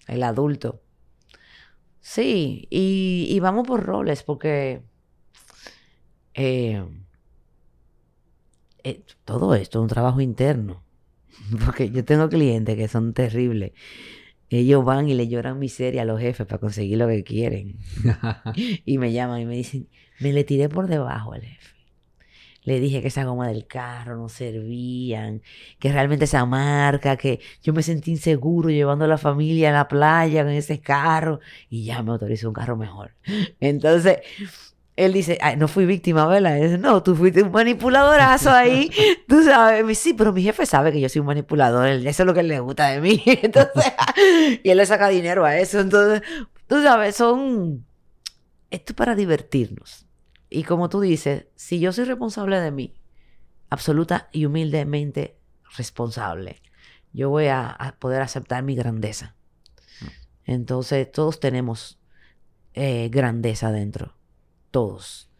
[0.06, 0.83] El adulto.
[2.06, 4.82] Sí, y, vamos por roles, porque
[6.34, 6.84] eh,
[8.84, 10.84] eh, todo esto es un trabajo interno.
[11.64, 13.72] Porque yo tengo clientes que son terribles.
[14.50, 17.78] Ellos van y le lloran miseria a los jefes para conseguir lo que quieren.
[18.84, 19.88] y me llaman y me dicen,
[20.20, 21.73] me le tiré por debajo al jefe.
[22.64, 25.42] Le dije que esa goma del carro no servían,
[25.78, 29.88] que realmente esa marca, que yo me sentí inseguro llevando a la familia a la
[29.88, 33.14] playa en ese carro y ya me autorizó un carro mejor.
[33.60, 34.20] Entonces,
[34.96, 36.56] él dice, no fui víctima, ¿verdad?
[36.56, 38.90] Dice, no, tú fuiste un manipuladorazo ahí.
[39.28, 42.34] tú sabes, sí, pero mi jefe sabe que yo soy un manipulador, eso es lo
[42.34, 43.22] que le gusta de mí.
[43.26, 43.92] Entonces,
[44.62, 45.80] y él le saca dinero a eso.
[45.80, 46.22] Entonces,
[46.68, 47.84] tú sabes, son,
[48.70, 50.03] esto es para divertirnos.
[50.50, 52.94] Y como tú dices, si yo soy responsable de mí,
[53.70, 55.38] absoluta y humildemente
[55.76, 56.62] responsable,
[57.12, 59.34] yo voy a, poder aceptar mi grandeza.
[60.44, 61.98] Entonces, todos tenemos
[62.74, 64.14] eh, grandeza dentro.
[64.70, 65.30] Todos.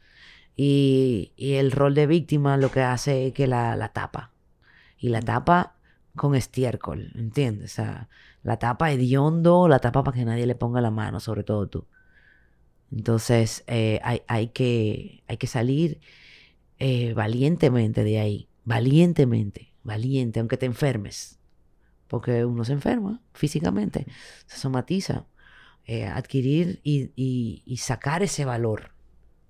[0.57, 4.33] Y, el rol de víctima lo que hace es que la, la tapa.
[4.97, 5.75] Y la tapa
[6.17, 7.81] con estiércol, ¿entiendes?
[8.43, 11.87] La tapa hediondo, la tapa para que nadie le ponga la mano, sobre todo tú.
[12.95, 16.01] Entonces eh, hay, que, hay que salir
[16.79, 21.41] eh, valientemente de ahí, valientemente, valiente, aunque te enfermes,
[22.07, 24.07] porque uno se enferma físicamente,
[24.47, 25.27] se somatiza,
[25.87, 28.93] eh, adquirir y, sacar ese valor,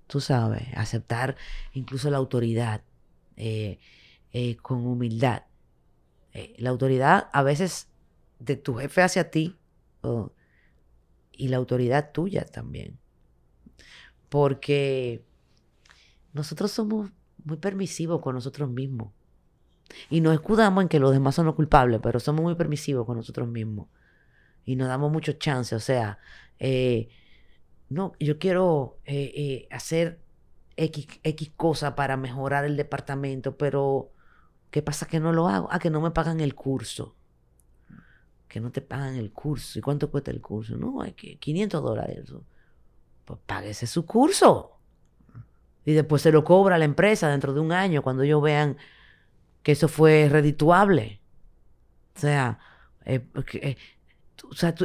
[0.07, 1.35] tú sabes, aceptar
[1.73, 2.81] incluso la autoridad
[4.63, 5.43] con humildad.
[6.57, 7.89] la autoridad a veces
[8.39, 9.55] de tu jefe hacia ti
[11.31, 13.04] y la autoridad tuya también
[14.29, 15.23] porque
[16.33, 17.11] nosotros somos
[17.43, 19.13] muy permisivos con nosotros mismos.
[20.09, 23.17] Y nos escudamos en que los demás son los culpables, pero somos muy permisivos con
[23.17, 23.87] nosotros mismos.
[24.65, 25.75] Y nos damos mucho chance.
[25.75, 26.19] O sea,
[26.59, 27.09] eh,
[27.89, 30.19] no, yo quiero eh, eh, hacer
[30.75, 34.11] X, X cosa para mejorar el departamento, pero
[34.71, 35.67] ¿qué pasa que no lo hago?
[35.71, 37.15] Ah, que no me pagan el curso.
[38.47, 39.77] Que no te pagan el curso.
[39.79, 40.77] ¿Y cuánto cuesta el curso?
[40.77, 42.33] No, hay que 500 dólares
[43.25, 44.77] pues páguese su curso.
[45.83, 48.77] Y después se lo cobra la empresa dentro de un año cuando ellos vean
[49.61, 51.19] que eso fue redituable.
[52.15, 52.59] O sea,
[53.03, 53.75] eh, eh,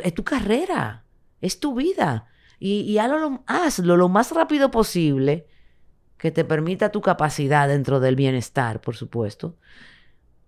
[0.03, 1.05] es tu carrera,
[1.41, 2.27] es tu vida.
[2.59, 5.47] Y, hazlo, lo más rápido posible
[6.19, 9.57] que te permita tu capacidad dentro del bienestar, por supuesto,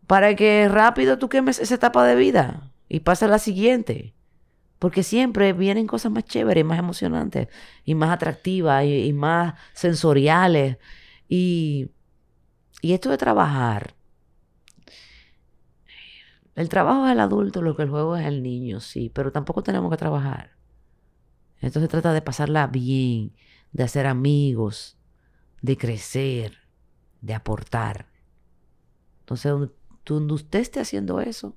[0.06, 4.14] para que rápido tú quemes esa etapa de vida y pase a la siguiente.
[4.82, 7.46] Porque siempre vienen cosas más chéveres, más emocionantes,
[7.84, 10.78] y más atractivas, y, más sensoriales.
[11.28, 11.92] Y,
[12.80, 13.94] y esto de trabajar.
[16.56, 19.62] El trabajo es el adulto, lo que el juego es el niño, sí, pero tampoco
[19.62, 20.56] tenemos que trabajar.
[21.60, 23.36] Entonces trata de pasarla bien,
[23.70, 24.98] de hacer amigos,
[25.60, 26.58] de crecer,
[27.20, 28.08] de aportar.
[29.20, 29.52] Entonces,
[30.04, 31.56] donde usted esté haciendo eso,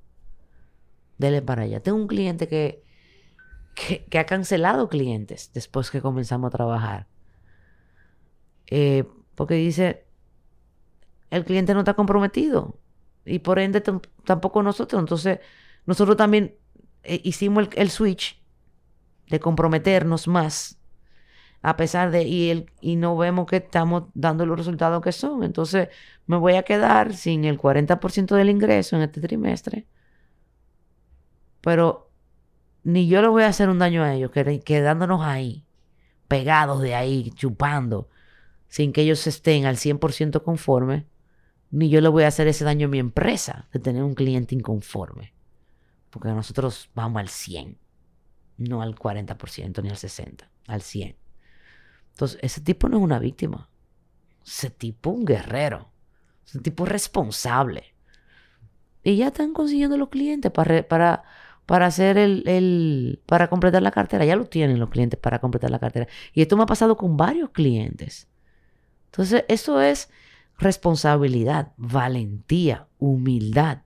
[1.18, 1.82] dele para allá.
[1.82, 2.85] Tengo un cliente que
[3.76, 7.06] que, ha cancelado clientes después que comenzamos a trabajar.
[8.68, 10.06] Eh, porque dice,
[11.30, 12.78] el cliente no está comprometido
[13.24, 13.82] y por ende
[14.24, 14.98] tampoco nosotros.
[14.98, 15.40] Entonces,
[15.84, 16.56] nosotros también
[17.04, 18.40] eh, hicimos el, switch
[19.28, 20.80] de comprometernos más
[21.62, 25.42] a pesar de y, y no vemos que estamos dando los resultados que son.
[25.42, 25.88] Entonces
[26.26, 29.86] me voy a quedar sin el 40% del ingreso en este trimestre.
[31.60, 32.05] Pero
[32.86, 35.66] ni yo le voy a hacer un daño a ellos, quedándonos ahí,
[36.28, 38.08] pegados de ahí, chupando,
[38.68, 41.02] sin que ellos estén al 100% conformes,
[41.72, 44.54] ni yo le voy a hacer ese daño a mi empresa de tener un cliente
[44.54, 45.34] inconforme.
[46.10, 47.76] Porque nosotros vamos al 100,
[48.58, 51.16] no al 40% ni al 60%, al 100%.
[52.12, 53.68] Entonces, ese tipo no es una víctima.
[54.46, 55.90] Ese tipo es un guerrero.
[56.46, 57.96] Es un tipo responsable.
[59.02, 61.24] Y ya están consiguiendo los clientes para
[61.66, 64.24] para hacer el, para completar la cartera.
[64.24, 66.06] Ya lo tienen los clientes para completar la cartera.
[66.32, 68.28] Y esto me ha pasado con varios clientes.
[69.06, 70.10] Entonces, eso es
[70.58, 73.82] responsabilidad, valentía, humildad.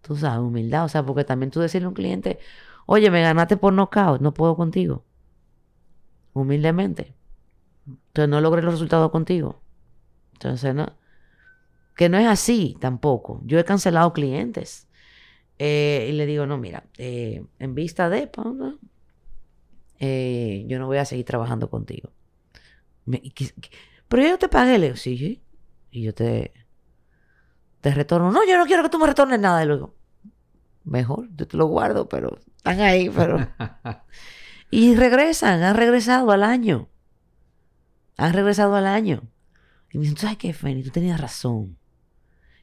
[0.00, 0.86] Tú sabes, humildad.
[0.86, 2.38] O sea, porque también tú decirle a un cliente,
[2.86, 5.04] oye, me ganaste por knockout, no puedo contigo.
[6.32, 7.14] Humildemente.
[7.86, 9.60] Entonces no logré los resultados contigo.
[10.32, 10.94] Entonces, no.
[11.96, 13.42] Que no es así tampoco.
[13.44, 14.88] Yo he cancelado clientes.
[15.64, 18.28] Eh, y le digo, no, mira, eh, en vista de,
[20.00, 22.10] eh, yo no voy a seguir trabajando contigo.
[24.08, 25.40] pero yo te pagué, le digo, sí,
[25.92, 26.52] Y yo te,
[27.80, 28.32] te retorno.
[28.32, 29.62] No, yo no quiero que tú me retornes nada.
[29.62, 29.94] Y luego,
[30.82, 33.38] mejor, yo te lo guardo, pero están ahí, pero...
[34.72, 36.88] y regresan, han regresado al año.
[38.16, 39.30] Han regresado al año.
[39.92, 40.82] Y me dicen, ¿sabes qué, Fanny?
[40.82, 41.78] Tú tenías razón.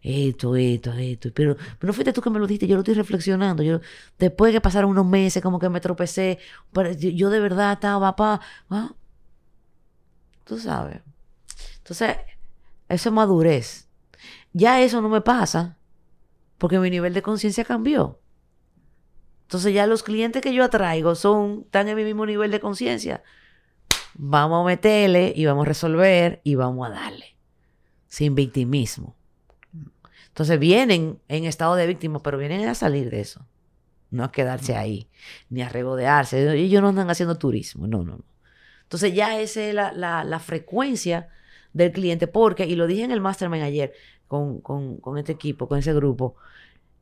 [0.01, 1.29] Esto, esto, esto.
[1.33, 3.63] Pero, no fuiste tú que me lo dijiste, yo lo estoy reflexionando.
[3.63, 3.81] Yo,
[4.17, 6.39] después que pasaron unos meses, como que me tropecé.
[6.71, 8.41] Pero yo, de verdad estaba, papá.
[8.69, 8.93] ¿ah?
[10.45, 11.01] Tú sabes.
[11.77, 12.17] Entonces,
[12.87, 13.89] eso es madurez.
[14.53, 15.77] Ya eso no me pasa
[16.57, 18.19] porque mi nivel de conciencia cambió.
[19.43, 23.23] Entonces ya los clientes que yo atraigo son, están en mi mismo nivel de conciencia
[24.21, 27.37] vamos a meterle y vamos a resolver y vamos a darle.
[28.07, 29.15] Sin victimismo.
[30.39, 33.45] Entonces vienen en estado de víctima, pero vienen a salir de eso.
[34.09, 35.09] No a quedarse ahí,
[35.49, 36.53] ni a regodearse.
[36.57, 37.87] Ellos no andan haciendo turismo.
[37.87, 38.23] No, no, no.
[38.83, 39.91] Entonces ya esa es la,
[40.23, 41.27] la, frecuencia
[41.73, 42.27] del cliente.
[42.27, 43.91] Porque, y lo dije en el mastermind ayer
[44.29, 46.37] con, con, con este equipo, con ese grupo,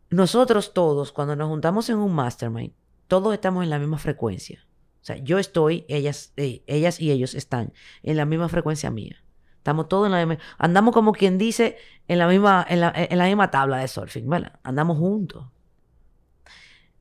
[0.10, 2.74] nosotros todos, cuando nos juntamos en un mastermind,
[3.08, 4.66] todos estamos en la misma frecuencia.
[5.04, 7.72] O sea, yo estoy, ellas, eh, ellas y ellos están
[8.02, 9.24] en la misma frecuencia mía.
[9.68, 10.42] Estamos todos en la misma...
[10.58, 11.76] Andamos como quien dice
[12.08, 14.58] en la misma, en la, en la misma tabla de surfing, ¿verdad?
[14.64, 15.46] Andamos juntos.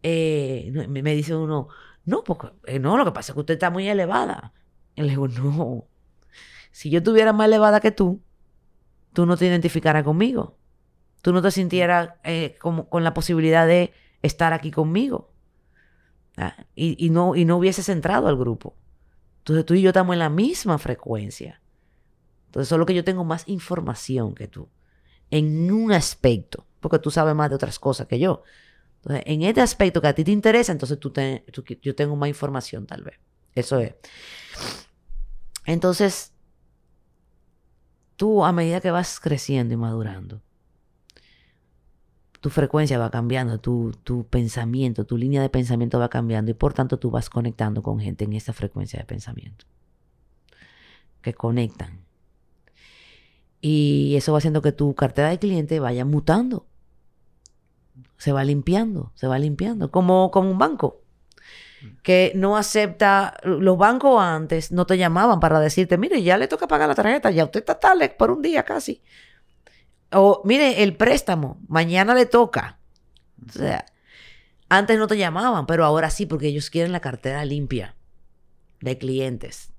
[0.02, 1.68] Eh, me, dice uno,
[2.06, 4.52] no, porque eh, no, lo que pasa es que usted está muy elevada.
[4.96, 5.86] Y le digo, no.
[6.72, 8.20] Si yo estuviera más elevada que tú,
[9.12, 10.58] tú no te identificaras conmigo.
[11.22, 12.14] Tú no te sintieras
[12.60, 15.30] como, con la posibilidad de estar aquí conmigo.
[16.36, 18.74] Ah, y, no, y no hubiese centrado al grupo.
[19.38, 21.60] Entonces tú y yo estamos en la misma frecuencia.
[22.56, 24.66] Entonces solo que yo tengo más información que tú
[25.30, 28.44] en un aspecto, porque tú sabes más de otras cosas que yo.
[29.02, 31.12] Entonces, en este aspecto que a ti te interesa, entonces tú,
[31.82, 33.18] yo tengo más información tal vez.
[33.54, 33.94] Eso es.
[35.66, 36.32] Entonces,
[38.16, 40.40] tú a medida que vas creciendo y madurando,
[42.40, 46.72] tu frecuencia va cambiando, tu, tu, pensamiento, tu línea de pensamiento va cambiando y por
[46.72, 49.66] tanto tú vas conectando con gente en esa frecuencia de pensamiento.
[51.20, 52.05] Que conectan.
[53.68, 56.68] Y eso va haciendo que tu cartera de cliente vaya mutando.
[58.16, 59.90] Se va limpiando, se va limpiando.
[59.90, 61.02] Como, como un banco
[62.04, 66.68] que no acepta, los bancos antes no te llamaban para decirte, mire, ya le toca
[66.68, 69.02] pagar la tarjeta, ya usted está tarde por un día casi.
[70.12, 72.78] O mire, el préstamo, mañana le toca.
[73.48, 73.84] O sea,
[74.68, 77.96] antes no te llamaban, pero ahora sí, porque ellos quieren la cartera limpia
[78.80, 79.72] de clientes.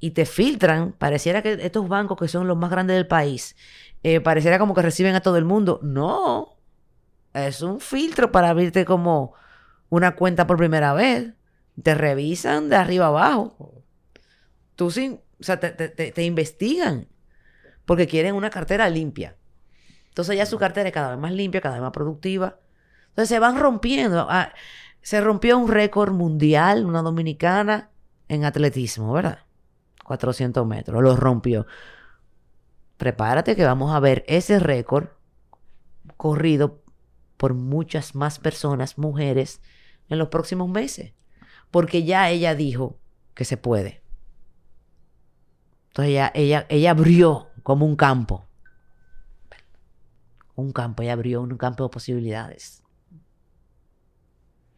[0.00, 3.56] Y te filtran, pareciera que estos bancos que son los más grandes del país,
[4.02, 5.80] eh, pareciera como que reciben a todo el mundo.
[5.82, 6.56] No,
[7.32, 9.34] es un filtro para abrirte como
[9.88, 11.32] una cuenta por primera vez.
[11.82, 13.82] Te revisan de arriba abajo.
[14.76, 17.08] Tú sin, o sea, te, te investigan
[17.84, 19.36] porque quieren una cartera limpia.
[20.08, 22.58] Entonces ya su cartera es cada vez más limpia, cada vez más productiva.
[23.08, 24.26] Entonces se van rompiendo.
[24.30, 24.52] Ah,
[25.02, 27.90] se rompió un récord mundial, una dominicana,
[28.28, 29.43] en atletismo, ¿verdad?
[30.04, 31.66] 400 metros, lo rompió.
[32.96, 35.08] Prepárate que vamos a ver ese récord
[36.16, 36.82] corrido
[37.36, 39.60] por muchas más personas, mujeres,
[40.08, 41.12] en los próximos meses.
[41.70, 42.98] Porque ya ella dijo
[43.34, 44.02] que se puede.
[45.88, 48.46] Entonces ella, ella, ella abrió como un campo
[50.54, 52.82] un campo, y abrió un campo de posibilidades.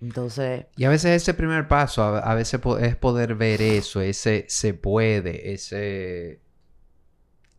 [0.01, 0.67] Entonces...
[0.77, 5.53] Y a veces ese primer paso, a, veces es poder ver eso, ese se puede,
[5.53, 6.41] ese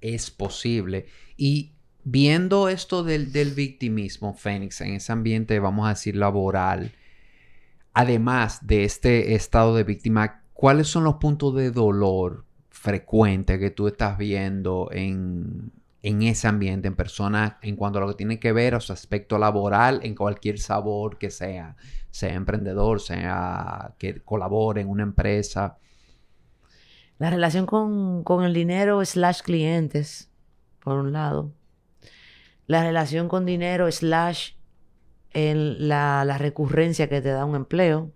[0.02, 1.08] es posible.
[1.36, 1.74] Y
[2.04, 6.94] viendo esto del, del victimismo, Fénix, en ese ambiente, vamos a decir, laboral,
[7.94, 13.88] además de este estado de víctima, ¿cuáles son los puntos de dolor frecuentes que tú
[13.88, 15.72] estás viendo en,
[16.04, 18.94] en ese ambiente, en personas, en cuanto a lo que tiene que ver a su
[18.94, 21.76] aspecto laboral, en cualquier sabor que sea,
[22.18, 25.78] sea emprendedor, sea que colabore en una empresa.
[27.20, 30.32] La relación con, el dinero slash clientes,
[30.84, 31.52] por un lado.
[32.66, 34.54] La relación con dinero slash
[35.30, 38.12] en la, recurrencia que te da un empleo.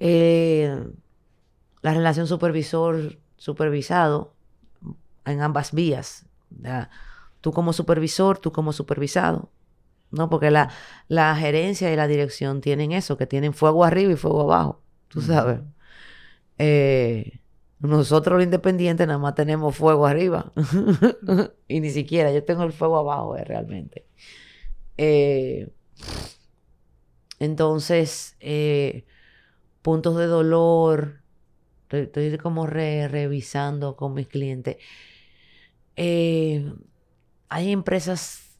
[0.00, 0.86] Eh,
[1.82, 4.32] la relación supervisor-supervisado
[5.26, 6.24] en ambas vías.
[7.42, 9.50] Tú como supervisor, tú como supervisado.
[10.10, 10.30] ¿No?
[10.30, 10.70] Porque la,
[11.08, 15.20] la, gerencia y la dirección tienen eso, que tienen fuego arriba y fuego abajo, tú
[15.20, 15.60] sabes.
[16.58, 17.40] Eh,
[17.80, 20.52] Nosotros los independientes nada más tenemos fuego arriba.
[21.68, 24.06] y ni siquiera, yo tengo el fuego abajo eh, realmente.
[24.96, 25.68] Eh,
[27.38, 29.04] entonces, eh,
[29.82, 31.20] puntos de dolor.
[31.90, 34.78] Estoy, como revisando con mis clientes.
[35.96, 38.53] hay empresas,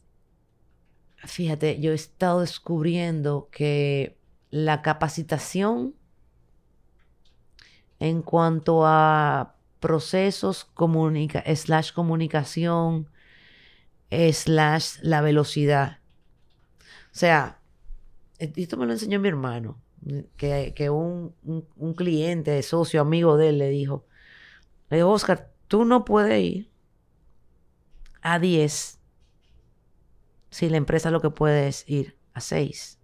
[1.25, 4.17] fíjate, yo he estado descubriendo que
[4.51, 5.95] la capacitación
[7.99, 10.69] en cuanto a procesos
[11.55, 13.09] slash comunicación
[14.09, 15.99] slash la velocidad.
[16.79, 17.59] O sea,
[18.39, 19.81] esto me lo enseñó mi hermano,
[20.37, 24.05] que, un, un, cliente, socio, amigo de él le dijo,
[24.89, 26.69] le dijo, Oscar, tú no puedes ir
[28.21, 28.94] a 10
[30.55, 32.97] si la empresa lo que puede es ir a 6.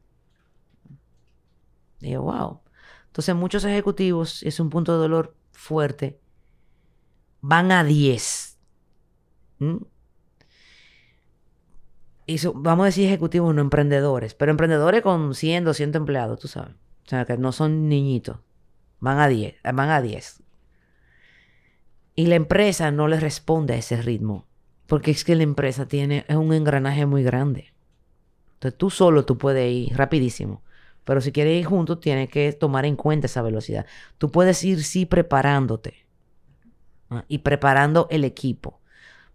[1.99, 2.61] Digo, wow.
[3.07, 6.17] Entonces muchos ejecutivos, es un punto de dolor fuerte,
[7.41, 8.57] van a 10.
[12.25, 16.75] Y vamos a decir ejecutivos, no emprendedores, pero emprendedores con 100, 200 empleados, tú sabes.
[17.05, 18.39] O sea, que no son niñitos.
[19.01, 20.41] Van a 10, van a 10.
[22.15, 24.47] Y la empresa no les responde a ese ritmo,
[24.87, 27.73] porque es que la empresa tiene es un engranaje muy grande.
[28.53, 30.61] Entonces tú solo tú puedes ir rapidísimo.
[31.03, 33.85] Pero si quieres ir juntos, tienes que tomar en cuenta esa velocidad.
[34.17, 36.05] Tú puedes ir sí preparándote
[37.27, 38.79] y preparando el equipo.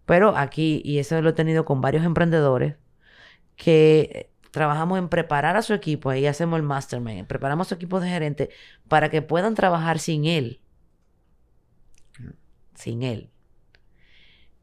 [0.05, 2.75] Pero aquí, y eso lo he tenido con varios emprendedores,
[3.57, 7.99] que trabajamos en preparar a su equipo, ahí hacemos el mastermind, preparamos a su equipo
[7.99, 8.49] de gerente
[8.87, 10.61] para que puedan trabajar sin él.
[12.73, 13.29] Sin él.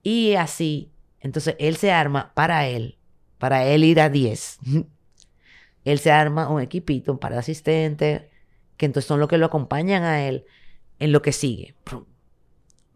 [0.04, 2.98] Y así, entonces él se arma para él,
[3.38, 4.58] para él ir a 10.
[5.84, 8.22] él se arma un equipito, un par de asistentes,
[8.76, 10.44] que entonces son los que lo acompañan a él
[10.98, 11.74] en lo que sigue.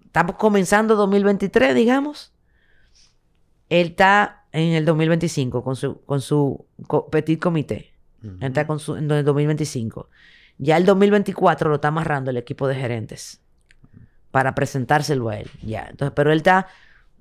[0.04, 2.32] Estamos comenzando 2023, digamos.
[3.70, 6.66] Él está en el 2025 con su, con su
[7.10, 7.94] petit comité.
[8.40, 10.10] Entra con su, en el 2025.
[10.58, 13.40] Ya el 2024 lo está amarrando el equipo de gerentes
[14.30, 15.50] para presentárselo a él.
[15.62, 15.86] Ya.
[15.88, 16.66] Entonces, pero él está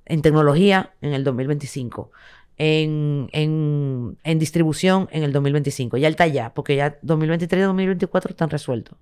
[0.08, 2.10] en tecnología en el 2025
[2.58, 5.96] en, en, distribución en el 2025.
[5.96, 8.98] Ya él está allá, porque ya 2023 y 2024 están resueltos.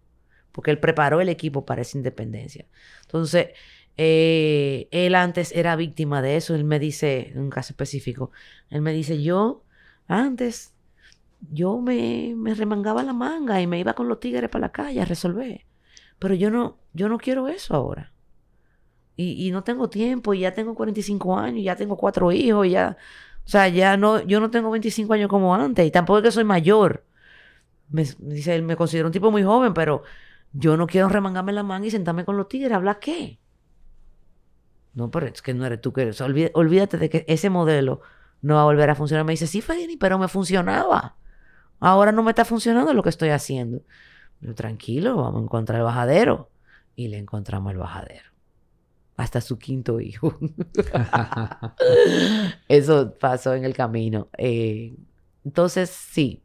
[0.52, 2.66] Porque él preparó el equipo para esa independencia.
[3.02, 3.48] Entonces,
[3.96, 6.54] eh, él antes era víctima de eso.
[6.54, 8.30] Él me dice, en un caso específico,
[8.70, 9.64] él me dice, yo
[10.07, 10.74] antes,
[11.50, 15.00] yo me, me remangaba la manga y me iba con los tigres para la calle
[15.00, 15.64] a resolver.
[16.18, 18.12] Pero yo no, yo no quiero eso ahora.
[19.16, 22.66] Y, y no tengo tiempo, y ya tengo 45 años, y ya tengo cuatro hijos,
[22.66, 22.96] y ya
[23.46, 26.32] o sea, ya no, yo no tengo 25 años como antes y tampoco es que
[26.32, 27.04] soy mayor.
[27.88, 30.02] Me, dice, él me considero un tipo muy joven, pero
[30.52, 32.72] yo no quiero remangarme la manga y sentarme con los tigres.
[32.72, 33.38] ¿Habla qué?
[34.94, 36.20] No, pero es que no eres tú que eres.
[36.20, 38.00] olvídate de que ese modelo
[38.42, 39.24] no va a volver a funcionar.
[39.24, 41.16] Me dice, sí, Fedini, pero me funcionaba.
[41.78, 43.82] Ahora no me está funcionando lo que estoy haciendo.
[44.40, 46.50] Yo, tranquilo, vamos a encontrar el bajadero.
[46.96, 48.36] Y le encontramos el bajadero
[49.16, 50.38] hasta su quinto hijo.
[52.68, 54.28] Eso pasó en el camino.
[54.36, 54.94] Eh,
[55.44, 56.42] entonces, sí,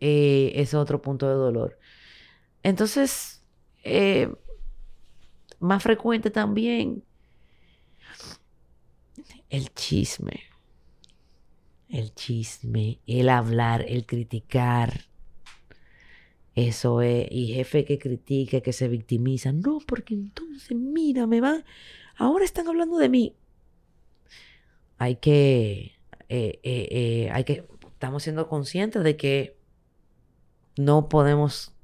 [0.00, 1.78] eh, es otro punto de dolor.
[2.62, 3.42] Entonces,
[3.82, 4.32] eh,
[5.58, 7.02] más frecuente también
[9.50, 10.44] el chisme.
[11.88, 15.06] El chisme, el hablar, el criticar.
[16.56, 19.52] Eso es, y jefe que critica, que se victimiza.
[19.52, 21.62] No, porque entonces, mira, me va.
[22.16, 23.36] Ahora están hablando de mí.
[24.96, 25.98] Hay que,
[26.30, 29.58] eh, eh, eh, hay que, estamos siendo conscientes de que
[30.78, 31.74] no podemos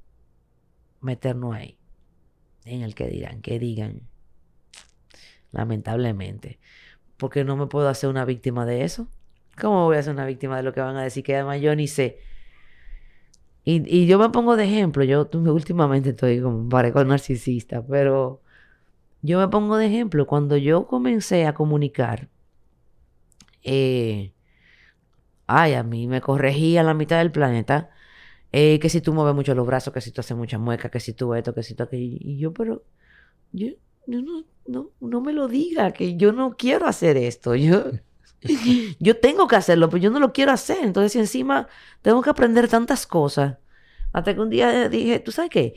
[1.01, 1.77] meternos ahí.
[2.65, 4.01] En el que dirán, que digan.
[5.51, 6.59] Lamentablemente.
[7.17, 9.07] Porque no me puedo hacer una víctima de eso.
[9.55, 11.23] ¿Cómo voy a ser una víctima de lo que van a decir?
[11.23, 12.32] Que además yo ni sé
[13.65, 18.41] y, yo me pongo de ejemplo, yo últimamente estoy como parezco narcisista, pero
[19.21, 22.29] yo me pongo de ejemplo, cuando yo comencé a comunicar,
[23.63, 24.33] eh,
[25.47, 27.89] ay, a mí me corregía la mitad del planeta,
[28.51, 30.99] eh, que si tú mueves mucho los brazos, que si tú haces muchas muecas, que
[30.99, 32.83] si tú esto, que si tú aquello, y yo, pero
[33.53, 33.69] yo,
[34.07, 37.83] no, no, no me lo diga, que yo no quiero hacer esto, yo...
[38.99, 40.79] yo tengo que hacerlo, pero yo no lo quiero hacer.
[40.81, 41.67] Entonces, encima
[42.01, 43.57] tengo que aprender tantas cosas.
[44.11, 45.73] Hasta que un día dije, ¿tú sabes qué?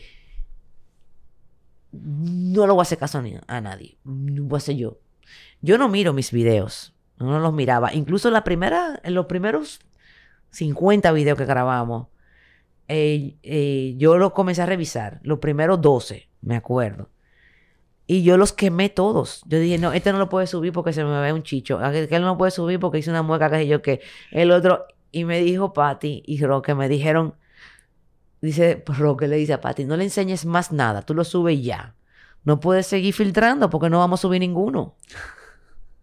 [1.92, 3.98] No lo voy a hacer caso a nadie.
[4.04, 4.98] No voy a hacer yo.
[5.62, 6.94] Yo no miro mis videos.
[7.18, 7.94] No los miraba.
[7.94, 9.80] Incluso la primera, en los primeros
[10.50, 12.08] 50 videos que grabamos,
[12.88, 15.20] eh, eh, yo los comencé a revisar.
[15.22, 17.08] Los primeros 12, me acuerdo.
[18.06, 19.42] Y yo los quemé todos.
[19.46, 21.78] Yo dije, no, este no lo puede subir porque se me ve un chicho.
[21.78, 24.00] Aquel no lo puede subir porque hice una mueca, que yo que.
[24.30, 24.86] El otro.
[25.10, 27.34] Y me dijo Patty y Roque, me dijeron,
[28.40, 31.94] dice Roque, le dice a Patty, no le enseñes más nada, tú lo subes ya.
[32.44, 34.94] No puedes seguir filtrando porque no vamos a subir ninguno.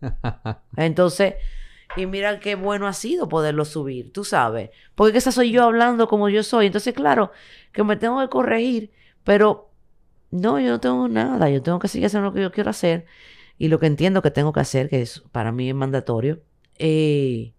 [0.75, 1.35] Entonces,
[1.95, 4.71] y mira qué bueno ha sido poderlo subir, tú sabes.
[4.95, 6.65] Porque esa soy yo hablando como yo soy.
[6.65, 7.31] Entonces, claro,
[7.71, 8.91] que me tengo que corregir,
[9.23, 9.72] pero
[10.33, 11.47] no, yo no tengo nada.
[11.49, 13.05] Yo tengo que seguir haciendo lo que yo quiero hacer
[13.59, 16.41] y lo que entiendo que tengo que hacer, que es para mí es mandatorio.
[16.79, 17.53] Eh,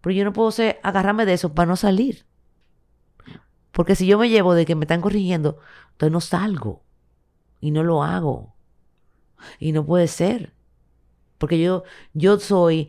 [0.00, 2.24] pero yo no puedo ser, agarrarme de eso para no salir.
[3.72, 5.58] Porque si yo me llevo de que me están corrigiendo,
[5.92, 6.84] entonces no salgo
[7.60, 8.54] y no lo hago.
[9.58, 10.54] Y no puede ser.
[11.38, 11.82] Porque yo,
[12.14, 12.88] yo soy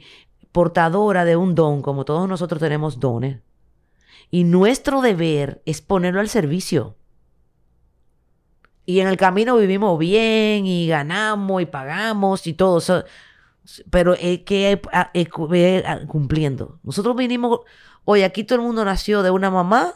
[0.51, 3.39] portadora de un don, como todos nosotros tenemos dones.
[4.29, 6.97] Y nuestro deber es ponerlo al servicio.
[8.87, 12.77] Y en el camino vivimos bien y ganamos y pagamos y todo.
[12.77, 13.03] eso.
[13.89, 14.81] pero es que
[15.13, 15.29] es
[16.07, 16.79] cumpliendo.
[16.83, 17.59] Nosotros vinimos,
[18.05, 19.95] hoy aquí todo el mundo nació de una mamá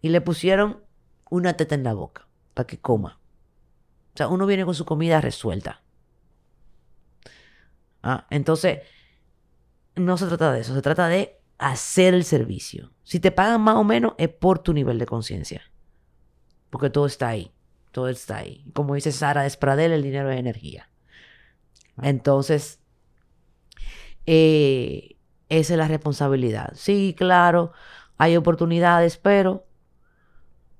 [0.00, 0.80] y le pusieron
[1.28, 3.20] una teta en la boca para que coma.
[4.14, 5.82] O sea, uno viene con su comida resuelta.
[8.02, 8.78] Ah, entonces,
[9.96, 12.90] no se trata de eso, se trata de hacer el servicio.
[13.02, 15.60] Si te pagan más o menos es por tu nivel de conciencia.
[16.70, 17.53] Porque todo está ahí,
[17.94, 18.64] todo está ahí.
[18.74, 20.90] Como dice Sara Despradel, el dinero es energía.
[22.02, 22.80] Entonces,
[24.26, 25.16] eh,
[25.48, 26.72] esa es la responsabilidad.
[26.74, 27.70] Sí, claro,
[28.18, 29.68] hay oportunidades, pero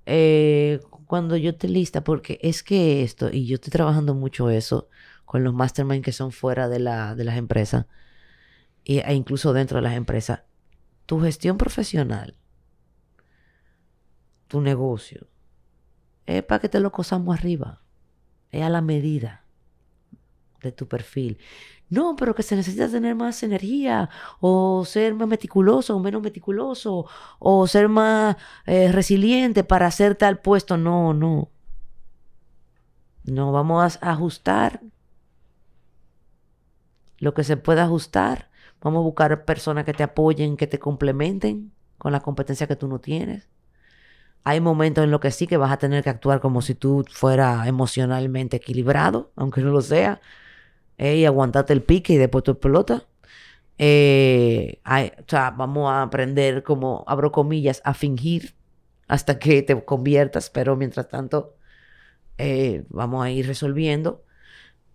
[0.06, 4.88] eh, cuando yo esté lista, porque es que esto, y yo estoy trabajando mucho eso
[5.24, 7.86] con los mastermind que son fuera de, la, de las empresas,
[8.84, 10.42] e incluso dentro de las empresas,
[11.06, 12.36] tu gestión profesional,
[14.48, 15.28] tu negocio,
[16.26, 17.80] es para que te lo cosamos arriba,
[18.50, 19.44] es a la medida
[20.62, 21.38] de tu perfil.
[21.90, 24.08] No, pero que se necesita tener más energía,
[24.40, 27.06] o ser más meticuloso o menos meticuloso,
[27.38, 30.76] o ser más eh, resiliente para hacer tal puesto.
[30.76, 31.50] No, no.
[33.24, 34.80] No, vamos a ajustar
[37.18, 38.50] lo que se pueda ajustar.
[38.82, 42.88] Vamos a buscar personas que te apoyen, que te complementen con la competencia que tú
[42.88, 43.48] no tienes.
[44.44, 47.04] Hay momentos en los que sí que vas a tener que actuar como si tú
[47.10, 50.20] fueras emocionalmente equilibrado, aunque no lo sea
[50.98, 53.04] y aguantate el pique y después tu explota.
[53.78, 58.54] Eh, o sea, vamos a aprender como, abro comillas, a fingir
[59.08, 61.56] hasta que te conviertas, pero mientras tanto
[62.38, 64.24] eh, vamos a ir resolviendo.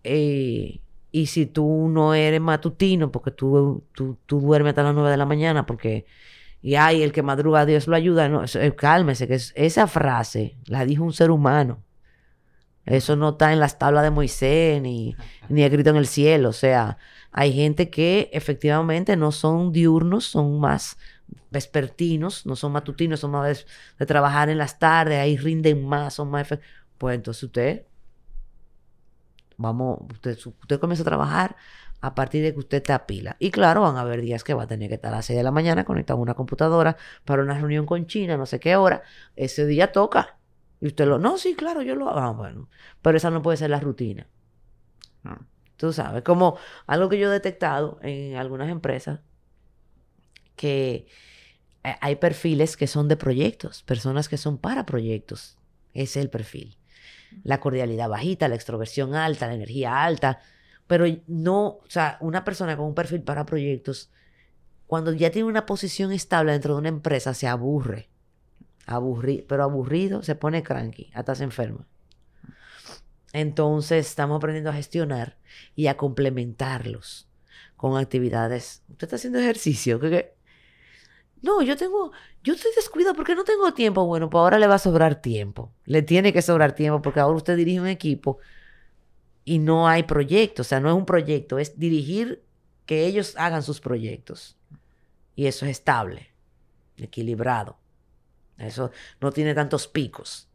[0.04, 0.82] Eh,
[1.12, 5.18] y si tú no eres matutino, porque tú, tú, tú, duermes hasta las 9 de
[5.18, 6.06] la mañana, porque,
[6.62, 8.44] y hay el que madruga, Dios lo ayuda, no,
[8.76, 11.84] cálmese, que esa frase la dijo un ser humano.
[12.86, 15.16] Eso no está en las tablas de Moisés ni,
[15.50, 16.50] ni escrito en el cielo.
[16.50, 16.98] O sea,
[17.32, 20.98] hay gente que efectivamente no son diurnos, son más
[21.52, 23.66] vespertinos, no son matutinos, son más
[23.98, 26.48] de, trabajar en las tardes, ahí rinden más, son más...
[26.98, 27.86] Pues entonces usted,
[29.56, 31.56] vamos, usted, usted comienza a trabajar
[32.02, 33.36] a partir de que usted está pila.
[33.40, 35.38] Y claro, van a haber días que va a tener que estar a las 6
[35.38, 38.76] de la mañana conectado a una computadora para una reunión con China, no sé qué
[38.76, 39.04] hora.
[39.36, 40.38] Ese día toca.
[40.82, 42.20] Y usted lo, no, sí, claro, yo lo hago.
[42.20, 42.70] Ah, bueno,
[43.02, 44.28] pero esa no puede ser la rutina.
[45.24, 45.42] Ah.
[45.76, 49.22] Tú sabes, como algo que yo he detectado en algunas empresas,
[50.58, 51.08] que
[51.86, 55.58] eh, hay perfiles que son de proyectos, personas que son para proyectos.
[55.94, 56.78] Ese es el perfil.
[57.44, 60.42] La cordialidad bajita, la extroversión alta, la energía alta,
[60.90, 64.12] pero no, o sea, una persona con un perfil para proyectos,
[64.88, 68.10] cuando ya tiene una posición estable dentro de una empresa, se aburre
[68.90, 71.86] aburrido, pero aburrido, se pone cranky, hasta se enferma.
[73.34, 75.38] Entonces estamos aprendiendo a gestionar
[75.76, 77.30] y a complementarlos
[77.78, 78.82] con actividades.
[78.90, 80.34] Usted está haciendo ejercicio, ¿qué,
[81.44, 82.12] No, yo tengo,
[82.44, 84.08] yo estoy descuidado porque no tengo tiempo.
[84.08, 85.72] Bueno, pues ahora le va a sobrar tiempo.
[85.86, 88.40] Le tiene que sobrar tiempo porque ahora usted dirige un equipo
[89.46, 90.62] y no hay proyecto.
[90.62, 92.44] O sea, no es un proyecto, es dirigir
[92.86, 94.58] que ellos hagan sus proyectos.
[95.36, 96.30] Y eso es estable,
[96.98, 97.78] equilibrado.
[98.58, 100.50] Eso no tiene tantos picos.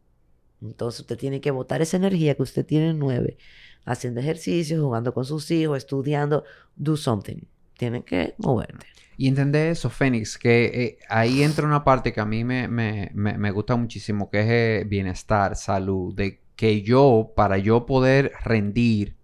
[0.61, 3.37] Entonces usted tiene que botar esa energía que usted tiene en nueve,
[3.83, 6.43] haciendo ejercicio, jugando con sus hijos, estudiando,
[6.75, 7.41] do something.
[7.77, 8.85] Tiene que moverte.
[9.17, 13.11] Y entender eso, Fénix, que eh, ahí entra una parte que a mí me, me,
[13.13, 19.17] me, gusta muchísimo, que es eh, bienestar, salud, de que yo, para yo poder rendir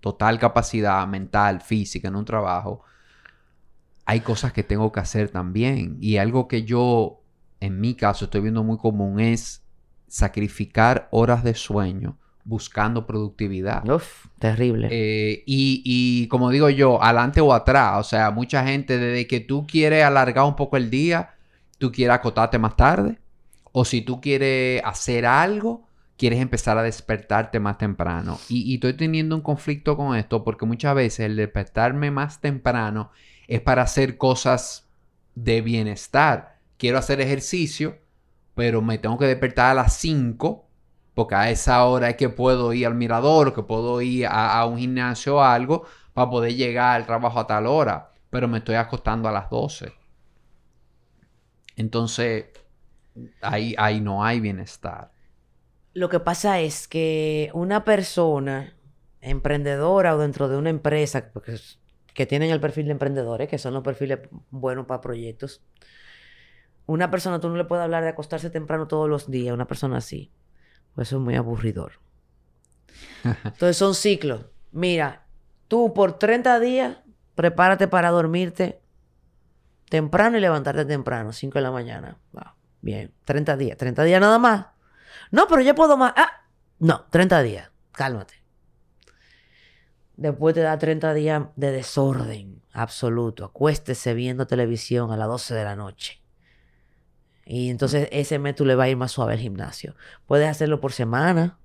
[0.00, 2.82] total capacidad mental, física en un trabajo,
[4.04, 5.98] hay cosas que tengo que hacer también.
[6.00, 7.22] Y algo que yo
[7.60, 9.62] en mi caso estoy viendo muy común es
[10.06, 13.88] sacrificar horas de sueño buscando productividad.
[13.88, 14.88] Uf, terrible.
[14.90, 17.98] Eh, y, y, como digo yo, adelante o atrás.
[17.98, 21.34] O sea, mucha gente, desde que tú quieres alargar un poco el día,
[21.78, 23.18] tú quieres acotarte más tarde.
[23.72, 25.85] O si tú quieres hacer algo,
[26.16, 28.38] quieres empezar a despertarte más temprano.
[28.48, 33.10] Y, estoy teniendo un conflicto con esto porque muchas veces el despertarme más temprano
[33.48, 34.88] es para hacer cosas
[35.34, 36.58] de bienestar.
[36.78, 37.98] Quiero hacer ejercicio,
[38.54, 40.66] pero me tengo que despertar a las 5
[41.14, 44.78] porque a esa hora es que puedo ir al mirador, que puedo ir a, un
[44.78, 49.26] gimnasio o algo para poder llegar al trabajo a tal hora, pero me estoy acostando
[49.26, 49.94] a las 12.
[51.76, 52.46] Entonces,
[53.40, 55.10] ahí, ahí no hay bienestar.
[55.96, 58.74] Lo que pasa es que una persona
[59.22, 61.58] emprendedora o dentro de una empresa, porque
[62.12, 64.18] que tienen el perfil de emprendedores, que son los perfiles
[64.50, 65.62] buenos para proyectos,
[66.84, 69.96] una persona, tú no le puedes hablar de acostarse temprano todos los días, una persona
[69.96, 70.30] así.
[70.94, 71.92] Pues eso es muy aburridor.
[73.24, 74.44] Entonces son ciclos.
[74.72, 75.24] Mira,
[75.66, 76.98] tú por 30 días
[77.34, 78.82] prepárate para dormirte
[79.88, 82.18] temprano y levantarte temprano, 5 de la mañana.
[82.82, 83.78] bien, 30 días.
[83.78, 84.75] 30 días nada más.
[85.30, 86.12] No, pero yo puedo más.
[86.16, 86.44] Ah,
[86.78, 87.70] no, 30 días.
[87.92, 88.34] Cálmate.
[90.16, 93.44] Después te da 30 días de desorden absoluto.
[93.44, 96.22] Acuéstese viendo televisión a las 12 de la noche.
[97.44, 99.94] Y entonces ese mes tú le va a ir más suave al gimnasio.
[100.26, 101.58] Puedes hacerlo por semana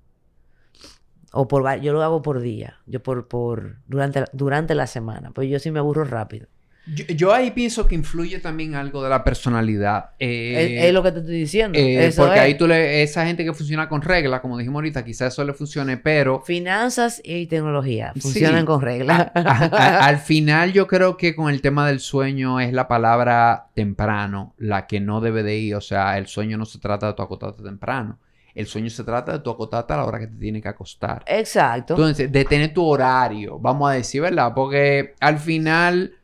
[1.31, 5.49] o por yo lo hago por día, yo por por durante durante la semana, pues
[5.49, 6.47] yo sí me aburro rápido.
[6.87, 10.11] Yo, ahí pienso que influye también algo de la personalidad.
[10.17, 11.77] Eh, es, lo que te estoy diciendo.
[11.79, 15.31] Eh, porque ahí tú le, esa gente que funciona con reglas, como dijimos ahorita, quizás
[15.33, 16.41] eso le funcione, pero...
[16.41, 19.31] Finanzas y tecnología funcionan con reglas.
[19.35, 24.87] al final yo creo que con el tema del sueño es la palabra temprano la
[24.87, 25.75] que no debe de ir.
[25.75, 28.17] O sea, el sueño no se trata de tu acotarte temprano.
[28.55, 31.23] El sueño se trata de tu acotarte a la hora que te tiene que acostar.
[31.27, 31.93] Exacto.
[31.93, 34.51] Entonces, de tener tu horario, vamos a decir, ¿verdad?
[34.53, 36.15] Porque al final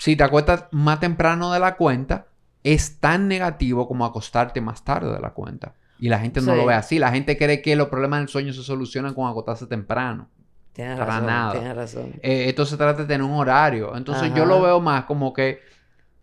[0.00, 2.28] si te acuestas más temprano de la cuenta,
[2.64, 5.74] es tan negativo como acostarte más tarde de la cuenta.
[5.98, 6.98] Y la gente no lo ve así.
[6.98, 10.30] La gente cree que los problemas del sueño se solucionan con acostarse temprano.
[10.72, 11.26] Tienes razón.
[11.26, 11.52] Nada.
[11.52, 12.14] Tienes razón.
[12.22, 13.94] Eh, esto se trata de tener un horario.
[13.94, 15.60] Entonces yo lo veo más como que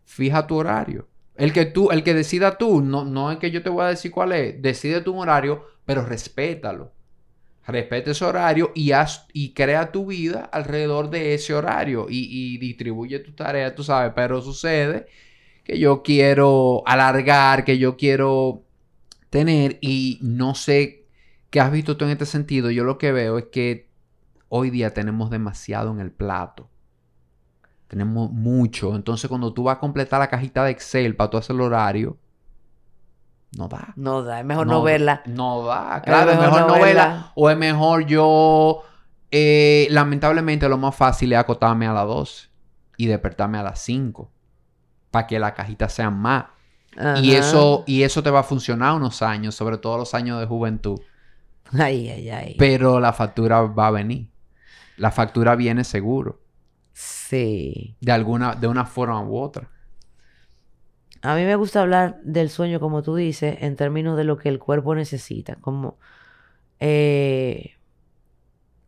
[0.05, 1.07] fija tu horario.
[1.36, 3.89] El que tú, el que decida tú, no, no es que yo te voy a
[3.89, 4.59] decir cuál es.
[4.59, 6.96] Decide tu horario, pero respétalo
[7.68, 13.20] respete ese horario y, haz, y crea tu vida alrededor de ese horario y, distribuye
[13.20, 15.07] tu tarea, tú sabes, pero sucede
[15.63, 18.63] que yo quiero alargar, que yo quiero
[19.30, 21.05] tener y no sé
[21.49, 22.72] qué has visto tú en este sentido.
[22.72, 23.89] Yo lo que veo es que
[24.47, 26.70] hoy día tenemos demasiado en el plato.
[27.89, 28.95] Tenemos mucho.
[28.95, 32.18] Entonces cuando tú vas a completar la cajita de Excel para tú hacer el horario,
[33.55, 33.93] no da.
[33.95, 35.21] No da, es mejor no, verla.
[35.25, 37.31] No da, claro, es mejor, no, verla.
[37.35, 38.83] O es mejor yo,
[39.31, 42.49] eh, lamentablemente lo más fácil es acotarme a las 12
[42.97, 44.31] y despertarme a las 5
[45.11, 46.45] para que la cajita sea más.
[47.21, 50.47] Y eso, y eso te va a funcionar unos años, sobre todo los años de
[50.47, 50.99] juventud.
[51.77, 52.55] Ay, ay, ay.
[52.57, 54.29] Pero la factura va a venir.
[54.97, 56.41] La factura viene seguro.
[56.93, 57.95] Sí.
[58.01, 59.69] De alguna, de una forma u otra.
[61.22, 64.49] A mí me gusta hablar del sueño, como tú dices, en términos de lo que
[64.49, 65.55] el cuerpo necesita.
[65.55, 65.97] Como
[66.80, 67.78] eh,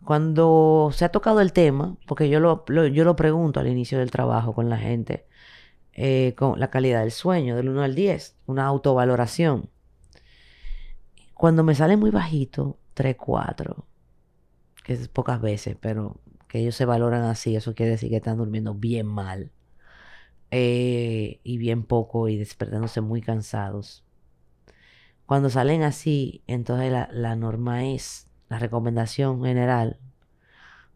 [0.03, 4.11] cuando se ha tocado el tema, porque yo lo, yo lo pregunto al inicio del
[4.11, 5.25] trabajo con la gente,
[5.93, 9.69] eh, con la calidad del sueño, del 1 al 10, una autovaloración.
[11.33, 13.85] Cuando me sale muy bajito, 3, 4,
[14.83, 18.37] que es pocas veces, pero que ellos se valoran así, eso quiere decir que están
[18.37, 19.51] durmiendo bien mal.
[20.51, 24.03] Eh, y bien poco y despertándose muy cansados.
[25.25, 29.99] Cuando salen así, entonces la, norma es, la recomendación general,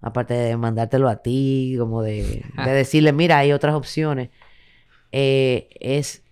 [0.01, 4.31] aparte de mandártelo a ti, como de, decirle, mira, hay otras opciones,
[5.11, 6.23] eh, es,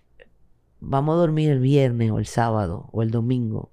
[0.80, 3.70] vamos a dormir el viernes o el sábado o el domingo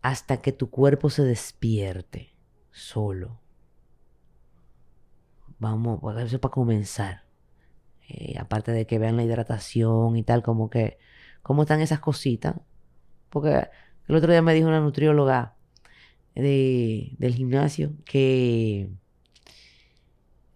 [0.00, 2.34] hasta que tu cuerpo se despierte
[2.70, 3.40] solo.
[5.58, 7.23] Vamos, pues, eso para comenzar.
[8.08, 10.98] Eh, aparte de que vean la hidratación y tal, como que,
[11.42, 12.56] cómo están esas cositas.
[13.30, 13.68] Porque
[14.08, 15.54] el otro día me dijo una nutrióloga
[16.34, 18.90] del gimnasio que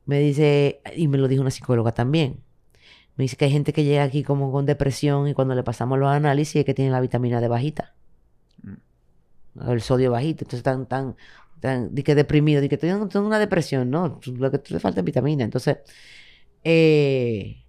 [0.07, 2.41] me dice, y me lo dijo una psicóloga también,
[3.19, 5.99] me dice que hay gente que llega aquí como con depresión y cuando le pasamos
[5.99, 7.95] los análisis es que tiene la vitamina D bajita.
[8.63, 9.71] Mm.
[9.71, 10.45] El sodio bajito.
[10.45, 11.17] Entonces están tan,
[11.61, 14.21] tan, que deprimido, de que tienen una depresión, ¿no?
[14.25, 15.45] Lo que te falta es vitamina.
[15.45, 15.79] Entonces,
[16.65, 17.65] eh,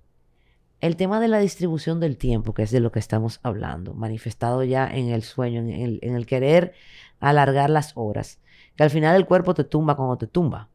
[0.82, 4.64] el tema de la distribución del tiempo, que es de lo que estamos hablando, manifestado
[4.64, 6.74] ya en el sueño, en el, en el querer
[7.20, 8.40] alargar las horas,
[8.76, 10.70] que al final el cuerpo te tumba cuando te tumba.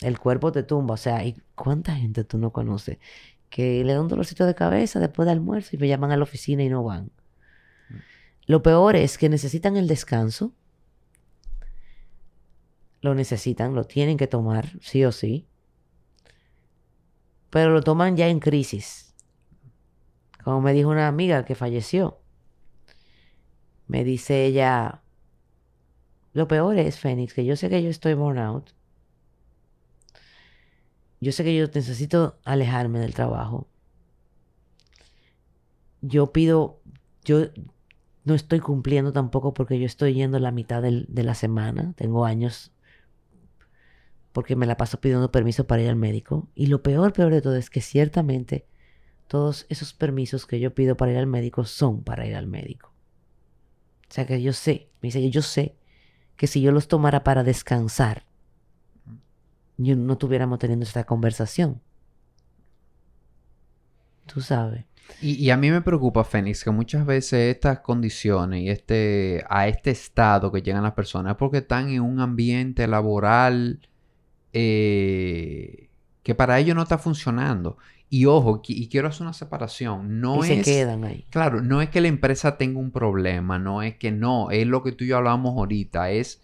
[0.00, 2.98] El cuerpo te tumba, o sea, ¿y cuánta gente tú no conoces
[3.50, 6.24] que le da un dolorcito de cabeza después del almuerzo y me llaman a la
[6.24, 7.10] oficina y no van?
[8.46, 10.52] Lo peor es que necesitan el descanso,
[13.00, 15.46] lo necesitan, lo tienen que tomar, sí o sí,
[17.54, 19.14] pero lo toman ya en crisis.
[20.42, 22.18] Como me dijo una amiga que falleció,
[23.86, 25.02] me dice ella,
[26.32, 28.74] lo peor es, Fénix, que yo sé que yo estoy burnout.
[31.20, 33.68] Yo sé que yo necesito alejarme del trabajo.
[36.00, 36.80] Yo pido,
[37.24, 37.50] yo
[38.24, 41.92] no estoy cumpliendo tampoco porque yo estoy yendo la mitad de la semana.
[41.94, 42.72] Tengo años
[44.34, 46.48] porque me la paso pidiendo permiso para ir al médico.
[46.56, 48.66] Y lo peor, peor de todo es que ciertamente
[49.28, 52.92] todos esos permisos que yo pido para ir al médico son para ir al médico.
[54.10, 55.76] O sea que yo sé, me dice, yo sé
[56.34, 58.26] que si yo los tomara para descansar,
[59.76, 61.80] yo no tuviéramos teniendo esta conversación.
[64.26, 64.84] Tú sabes.
[65.20, 69.92] Y, a mí me preocupa, Fénix, que muchas veces estas condiciones y este, a este
[69.92, 73.86] estado que llegan las personas es porque están en un ambiente laboral
[74.54, 75.90] eh,
[76.22, 77.76] que para ellos no está funcionando.
[78.08, 80.20] Y ojo, y quiero hacer una separación.
[80.20, 81.26] No y se quedan ahí.
[81.30, 84.82] Claro, no es que la empresa tenga un problema, no es que no, es lo
[84.82, 86.40] que tú y yo hablamos ahorita, es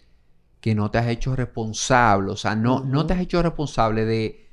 [0.59, 4.49] que no te has hecho responsable, o sea, no, no te has hecho responsable de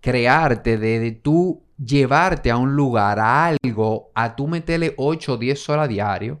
[0.00, 5.36] crearte, de, de tú llevarte a un lugar, a algo, a tú meterle 8 o
[5.36, 6.40] 10 horas diario,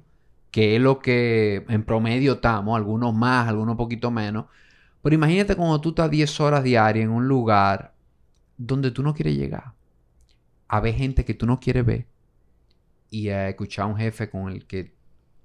[0.50, 4.46] que es lo que en promedio estamos, algunos más, algunos poquito menos.
[5.02, 7.94] Pero imagínate cuando tú estás 10 horas diarias en un lugar
[8.56, 9.72] donde tú no quieres llegar
[10.70, 12.06] a ver gente que tú no quieres ver
[13.10, 14.94] y a escuchar a un jefe con el que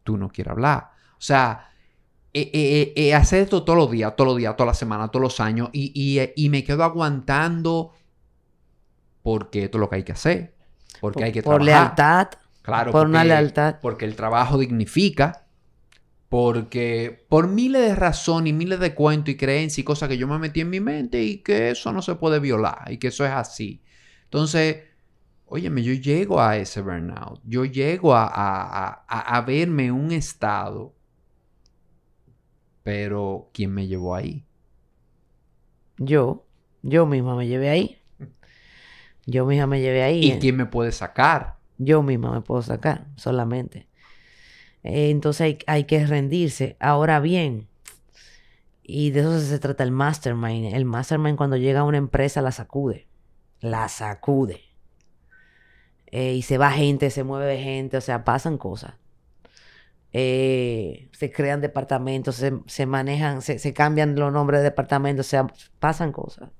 [0.03, 0.91] tú no quieres hablar.
[1.13, 1.71] O sea,
[2.31, 5.23] eh, eh, eh, hacer esto todos los días, todos los días, todas las semanas, todos
[5.23, 7.91] los años y, me quedo aguantando
[9.23, 10.53] porque esto es lo que hay que hacer.
[11.01, 11.59] Porque hay que trabajar.
[11.59, 12.27] Por lealtad.
[12.61, 12.91] Claro.
[12.91, 13.77] Por una lealtad.
[13.81, 15.44] Porque el trabajo dignifica.
[16.35, 20.27] Porque por miles de razones y miles de cuentos y creencias y cosas que yo
[20.27, 23.25] me metí en mi mente y que eso no se puede violar y que eso
[23.25, 23.81] es así.
[24.25, 24.83] Entonces,
[25.45, 30.93] Óyeme, yo llego a ese burnout, yo llego a, a, verme en un estado,
[32.83, 34.43] pero ¿quién me llevó ahí?
[35.99, 36.45] Yo,
[36.83, 37.97] yo misma me llevé ahí.
[39.25, 40.33] Yo misma me llevé ahí.
[40.33, 41.59] ¿Y quién me puede sacar?
[41.77, 43.87] Yo misma me puedo sacar, solamente.
[44.85, 46.77] Eh, entonces hay, hay, que rendirse.
[46.79, 47.67] Ahora bien,
[48.83, 50.75] y de eso se trata el mastermind.
[50.75, 53.07] El mastermind cuando llega a una empresa la sacude.
[53.59, 54.61] La sacude.
[56.05, 58.93] Eh, y se va gente, se mueve gente, o sea, pasan cosas.
[60.13, 65.47] Eh, se crean departamentos, se, manejan, se, cambian los nombres de departamentos, o sea,
[65.79, 66.51] pasan cosas.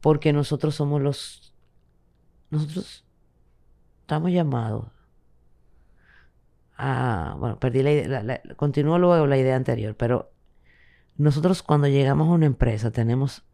[0.00, 1.54] Porque nosotros somos los...
[2.50, 3.04] Nosotros
[4.00, 4.95] estamos llamados
[6.76, 7.36] a...
[7.38, 10.32] Bueno, perdí la idea, continúo luego la idea anterior, pero
[11.16, 13.44] nosotros cuando llegamos a una empresa tenemos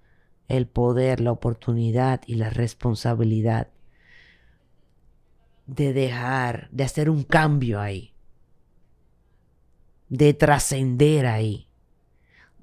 [0.48, 3.68] el poder, la oportunidad y la responsabilidad
[5.66, 8.14] de dejar, de hacer un cambio ahí,
[10.08, 11.68] de trascender ahí,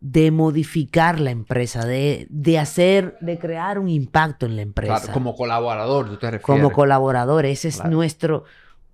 [0.02, 5.12] de modificar la empresa, de, de, hacer, de crear un impacto en la empresa.
[5.12, 6.46] como colaborador, tú te refieres.
[6.46, 8.44] Como colaborador, ese es nuestro,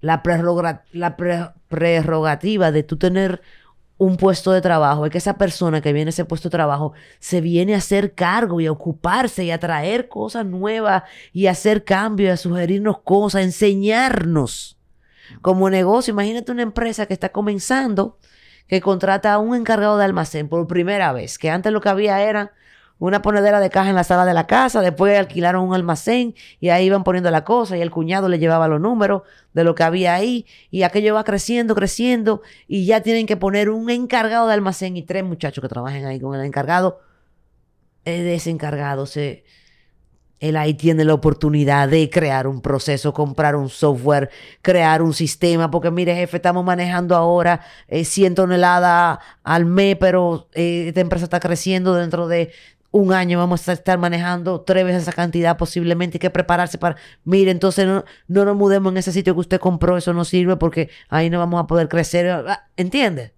[0.05, 0.21] la,
[0.91, 1.17] la
[1.67, 3.41] prerrogativa de tú tener
[3.97, 6.93] un puesto de trabajo, es que esa persona que viene a ese puesto de trabajo
[7.19, 11.03] se viene a hacer cargo y a ocuparse y a traer cosas nuevas
[11.33, 14.77] y a hacer cambios a sugerirnos cosas, a enseñarnos.
[15.41, 18.19] Como negocio, imagínate una empresa que está comenzando,
[18.67, 22.21] que contrata a un encargado de almacén por primera vez, que antes lo que había
[22.21, 22.53] era
[22.97, 26.69] una ponedera de caja en la sala de la casa, después alquilaron un almacén y
[26.69, 29.23] ahí iban poniendo la cosa y el cuñado le llevaba los números
[29.53, 33.69] de lo que había ahí y aquello va creciendo, creciendo y ya tienen que poner
[33.69, 37.01] un encargado de almacén y tres muchachos que trabajen ahí con el encargado.
[38.05, 39.43] De ese encargado se...
[40.41, 44.29] Él ahí tiene la oportunidad de crear un proceso, comprar un software,
[44.61, 50.49] crear un sistema, porque mire jefe, estamos manejando ahora 100 eh, toneladas al mes, pero
[50.53, 52.51] eh, esta empresa está creciendo dentro de
[52.95, 56.95] un año vamos a estar manejando tres veces esa cantidad posiblemente, hay que prepararse para,
[57.25, 60.55] mire, entonces no, no nos mudemos en ese sitio que usted compró, eso no sirve
[60.55, 63.33] porque ahí no vamos a poder crecer, ah, ¿entiendes?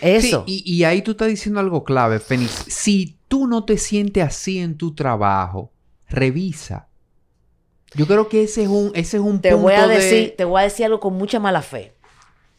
[0.00, 0.42] Eso.
[0.48, 2.50] Sí, y, ahí tú estás diciendo algo clave, Fénix.
[2.50, 5.70] Si tú no te sientes así en tu trabajo,
[6.08, 6.88] revisa.
[7.94, 10.34] Yo creo que ese es un, ese es un te punto voy a de- decir,
[10.36, 11.92] Te voy a decir algo con mucha mala fe.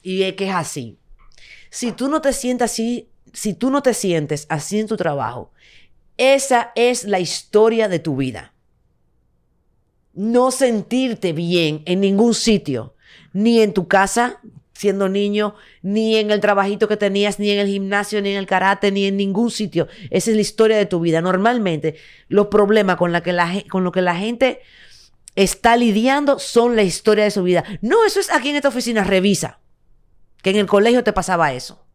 [0.02, 0.98] Y es que es así.
[1.70, 5.52] Si tú no te sientes así, si tú no te sientes así en tu trabajo,
[6.18, 8.54] esa es la historia de tu vida.
[10.14, 12.96] No sentirte bien en ningún sitio,
[13.34, 14.40] ni en tu casa
[14.84, 18.46] siendo niño, ni en el trabajito que tenías, ni en el gimnasio, ni en el
[18.46, 19.88] karate, ni en ningún sitio.
[20.10, 21.22] Esa es la historia de tu vida.
[21.22, 21.96] Normalmente
[22.28, 24.62] los problemas con, la que la, que la gente
[25.36, 27.64] está lidiando son la historia de su vida.
[27.82, 29.60] No, eso es aquí en esta oficina, revisa.
[30.42, 31.86] Que en el colegio te pasaba eso.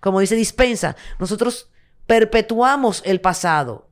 [0.00, 1.70] Como dice Dispensa, nosotros
[2.06, 3.88] perpetuamos el pasado,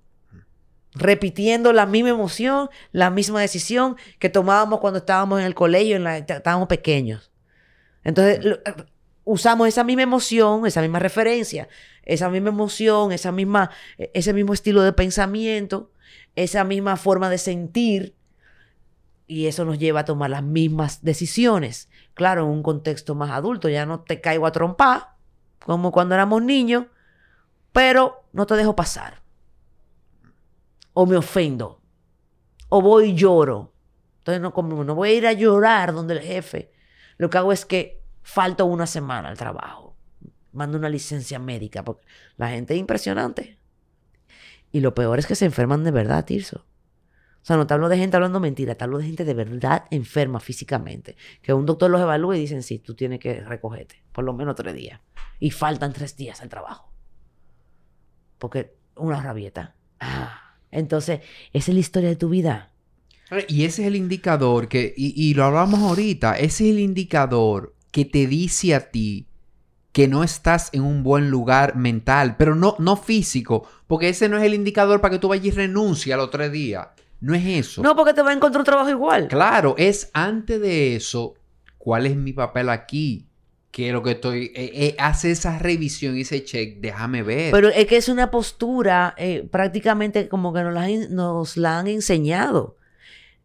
[0.94, 6.04] repitiendo la misma emoción, la misma decisión que tomábamos cuando estábamos en el colegio, en
[6.04, 7.30] la- estábamos pequeños.
[8.04, 8.58] Entonces, lo-
[9.24, 11.68] usamos esa misma emoción, esa misma referencia,
[12.04, 15.92] esa misma emoción, esa misma, e- ese mismo estilo de pensamiento,
[16.36, 18.14] esa misma forma de sentir,
[19.26, 21.88] y eso nos lleva a tomar las mismas decisiones.
[22.12, 25.14] Claro, en un contexto más adulto, ya no te caigo a trompar,
[25.64, 26.86] como cuando éramos niños,
[27.72, 29.22] pero no te dejo pasar.
[30.92, 31.80] O me ofendo.
[32.68, 33.72] O voy y lloro.
[34.18, 36.72] Entonces no, como no voy a ir a llorar donde el jefe.
[37.16, 39.96] Lo que hago es que falto una semana al trabajo.
[40.52, 42.06] Mando una licencia médica porque
[42.36, 43.58] la gente es impresionante.
[44.70, 46.66] Y lo peor es que se enferman de verdad, Tirso.
[47.42, 49.86] O sea, no te hablo de gente hablando mentira, te hablo de gente de verdad
[49.90, 51.16] enferma físicamente.
[51.42, 54.54] Que un doctor los evalúe y dicen, sí, tú tienes que recogerte por lo menos
[54.54, 55.00] tres días.
[55.40, 56.91] Y faltan tres días al trabajo.
[58.42, 59.76] Porque una rabieta.
[60.00, 61.20] Ah, entonces,
[61.52, 62.72] esa es la historia de tu vida.
[63.46, 67.72] Y ese es el indicador que, y, y lo hablamos ahorita, ese es el indicador
[67.92, 69.28] que te dice a ti
[69.92, 74.38] que no estás en un buen lugar mental, pero no, no físico, porque ese no
[74.38, 76.88] es el indicador para que tú vayas y renuncies a los tres días.
[77.20, 77.80] No es eso.
[77.80, 79.28] No, porque te va a encontrar un trabajo igual.
[79.28, 81.34] Claro, es antes de eso,
[81.78, 83.28] ¿cuál es mi papel aquí?
[83.72, 87.50] Que lo que estoy, eh, eh, hace esa revisión y ese check, déjame ver.
[87.50, 91.78] Pero es que es una postura eh, prácticamente como que nos la, han- nos la
[91.80, 92.76] han enseñado.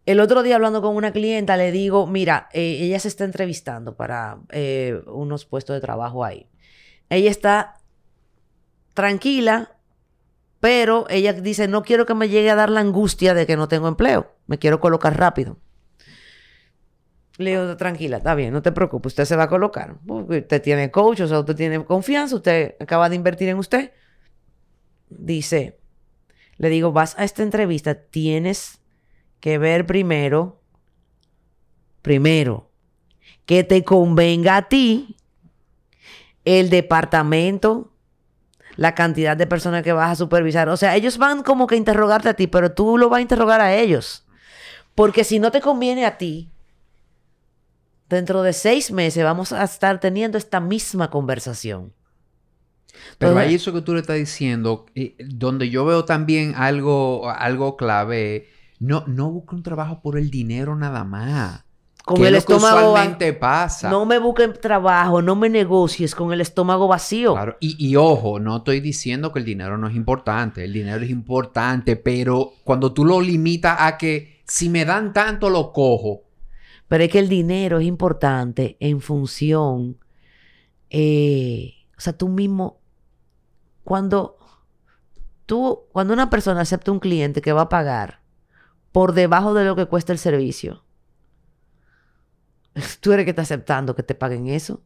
[0.06, 4.40] El otro día hablando con una clienta le digo, mira, ella se está entrevistando para
[5.08, 6.48] unos puestos de trabajo ahí.
[7.10, 7.78] Ella está
[8.94, 9.76] tranquila,
[10.60, 13.68] pero ella dice, no quiero que me llegue a dar la angustia de que no
[13.68, 14.34] tengo empleo.
[14.48, 15.58] Me quiero colocar rápido.
[17.38, 19.98] Le digo, tranquila, está bien, no te preocupes, usted se va a colocar.
[20.08, 23.92] Usted tiene coach, o sea, usted tiene confianza, usted acaba de invertir en usted.
[25.10, 25.80] Dice,
[26.58, 28.82] le digo, vas a esta entrevista, tienes
[29.40, 30.62] que ver primero,
[32.02, 32.72] primero,
[33.46, 35.16] que te convenga a ti
[36.44, 37.94] el departamento,
[38.78, 40.70] la cantidad de personas que vas a supervisar.
[40.70, 43.22] O sea, ellos van como que a interrogarte a ti, pero tú lo vas a
[43.22, 44.26] interrogar a ellos.
[44.96, 46.52] Porque si no te conviene a ti,
[48.10, 51.94] dentro de seis meses vamos a estar teniendo esta misma conversación.
[53.18, 57.30] Pero Entonces- ahí eso que tú le estás diciendo, eh, donde yo veo también algo,
[57.30, 58.48] algo clave,
[58.80, 61.64] no, no busca un trabajo por el dinero nada más.
[62.06, 63.90] Con el es estómago va- usualmente pasa.
[63.90, 67.34] No me busquen trabajo, no me negocies con el estómago vacío.
[67.34, 71.04] Claro, Y, y ojo, no estoy diciendo que el dinero no es importante, el dinero
[71.04, 76.22] es importante, pero cuando tú lo limitas a que si me dan tanto lo cojo,
[76.88, 79.98] Pero es que el dinero es importante en función.
[80.90, 82.80] eh, o sea, tú mismo.
[83.84, 84.38] Cuando.
[85.46, 88.20] Tú, cuando una persona acepta un cliente que va a pagar
[88.92, 90.84] por debajo de lo que cuesta el servicio,
[93.02, 94.82] tú eres que está aceptando que te paguen eso.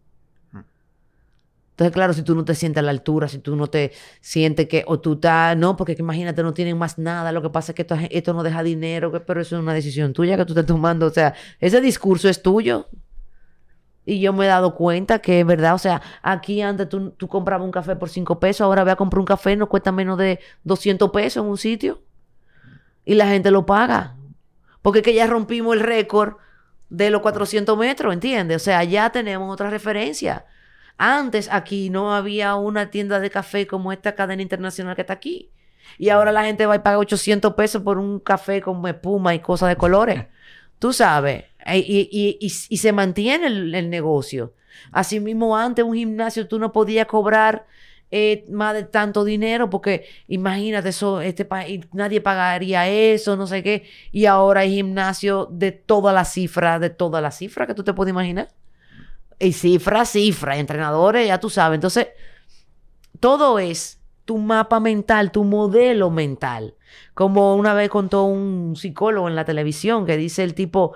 [1.81, 4.67] Entonces, claro, si tú no te sientes a la altura, si tú no te sientes
[4.67, 7.71] que, o tú estás, no, porque que imagínate, no tienen más nada, lo que pasa
[7.71, 10.67] es que esto, no deja dinero, pero eso es una decisión tuya que tú estás
[10.67, 12.87] tomando, o sea, ese discurso es tuyo.
[14.05, 17.27] Y yo me he dado cuenta que es verdad, o sea, aquí antes tú, tú
[17.27, 20.19] comprabas un café por 5 pesos, ahora voy a comprar un café, no cuesta menos
[20.19, 22.03] de 200 pesos en un sitio.
[23.05, 24.17] Y la gente lo paga.
[24.83, 26.35] Porque es que ya rompimos el récord
[26.89, 28.57] de los 400 metros, ¿entiendes?
[28.57, 30.45] O sea, ya tenemos otra referencia.
[31.03, 35.49] Antes aquí no había una tienda de café como esta cadena internacional que está aquí.
[35.97, 39.39] Y ahora la gente va y paga 800 pesos por un café con espuma y
[39.39, 40.25] cosas de colores.
[40.79, 41.45] Tú sabes.
[41.65, 44.53] E- Y, y- y- y se mantiene el, el negocio.
[44.91, 47.65] Asimismo, antes un gimnasio tú no podías cobrar
[48.11, 53.63] eh, más de tanto dinero porque imagínate eso, este país, nadie pagaría eso, no sé
[53.63, 53.87] qué.
[54.11, 57.93] Y ahora hay gimnasio de todas las cifras, de todas las cifras que tú te
[57.93, 58.49] puedes imaginar.
[59.41, 61.77] Y cifra, cifra, entrenadores, ya tú sabes.
[61.77, 62.09] Entonces,
[63.19, 66.75] todo es tu mapa mental, tu modelo mental.
[67.15, 70.93] Como una vez contó un psicólogo en la televisión que dice el tipo,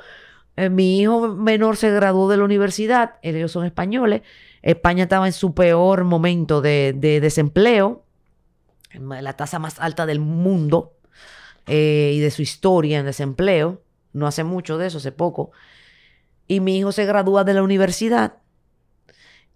[0.58, 4.22] eh, mi hijo menor se graduó de la universidad, ellos son españoles,
[4.62, 8.04] España estaba en su peor momento de, desempleo,
[8.94, 10.94] la tasa más alta del mundo
[11.68, 13.82] eh, y de su historia en desempleo,
[14.14, 15.52] no hace mucho de eso, hace poco,
[16.48, 18.34] y mi hijo se gradúa de la universidad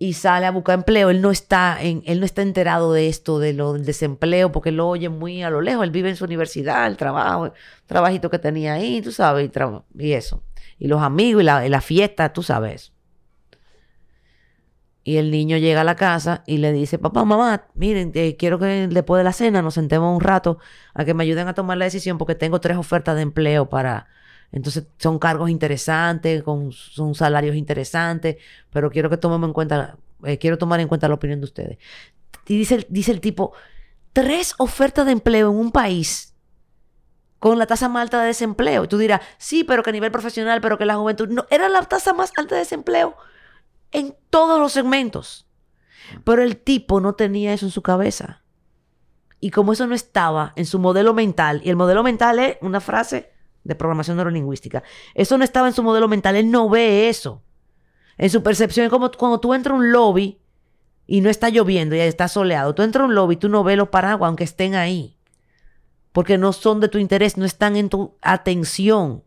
[0.02, 3.38] y sale a buscar empleo, él no está en, él no está enterado de esto,
[3.38, 5.84] de lo del desempleo, porque lo oye muy a lo lejos.
[5.84, 7.52] Él vive en su universidad, el trabajo, el
[7.86, 9.52] trabajito que tenía ahí, tú sabes,
[9.98, 10.42] y, eso.
[10.80, 12.94] Y los amigos y la, fiesta, tú sabes.
[15.04, 18.88] Y el niño llega a la casa y le dice, papá, mamá, miren, quiero que
[18.88, 20.60] después de la cena nos sentemos un rato
[20.94, 24.08] a que me ayuden a tomar la decisión porque tengo tres ofertas de empleo para,
[24.52, 28.38] entonces son cargos interesantes, con, son salarios interesantes,
[28.72, 31.78] pero quiero que tomemos en cuenta, eh, quiero tomar en cuenta la opinión de ustedes.
[32.48, 33.54] Y dice, el tipo,
[34.12, 36.36] tres ofertas de empleo en un país
[37.38, 38.84] con la tasa más alta de desempleo.
[38.84, 41.30] Y tú dirás, sí, pero que a nivel profesional, pero que la juventud.
[41.30, 43.16] No, era la tasa más alta de desempleo
[43.92, 45.48] en todos los segmentos.
[46.24, 48.42] Pero el tipo no tenía eso en su cabeza.
[49.40, 52.82] Y como eso no estaba en su modelo mental, y el modelo mental es una
[52.82, 53.32] frase
[53.70, 54.84] de programación neurolingüística.
[55.14, 57.44] Eso no estaba en su modelo mental, él no ve eso.
[58.18, 60.42] En su percepción es como cuando tú entras a un lobby
[61.08, 62.76] y no está lloviendo y está soleado.
[62.76, 65.18] Tú entras a un lobby y tú no ves los paraguas aunque estén ahí.
[66.12, 69.24] Porque no son de tu interés, no están en tu atención.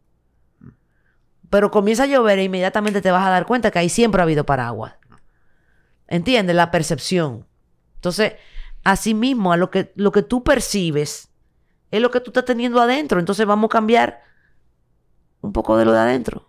[1.48, 4.24] Pero comienza a llover e inmediatamente te vas a dar cuenta que ahí siempre ha
[4.24, 4.94] habido paraguas.
[6.08, 6.56] ¿Entiendes?
[6.56, 7.46] La percepción.
[7.94, 8.34] Entonces,
[8.82, 11.28] asimismo, a lo que, lo que tú percibes
[11.92, 13.20] es lo que tú estás teniendo adentro.
[13.20, 14.31] Entonces vamos a cambiar
[15.42, 16.48] un poco de lo de adentro.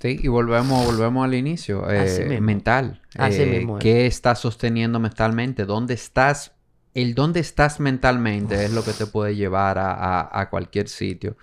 [0.00, 1.88] Sí, y volvemos, volvemos al inicio.
[1.90, 3.02] Eh, mental.
[3.16, 5.66] Así eh, ¿Qué estás sosteniendo mentalmente?
[5.66, 6.54] ¿Dónde estás?
[6.94, 11.36] El dónde estás mentalmente es lo que te puede llevar a, cualquier sitio.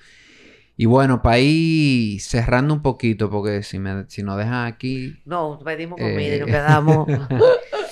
[0.76, 5.16] Y bueno, para ir cerrando un poquito, porque si, me, si nos dejan aquí...
[5.26, 7.08] No, pedimos comida y nos eh, quedamos...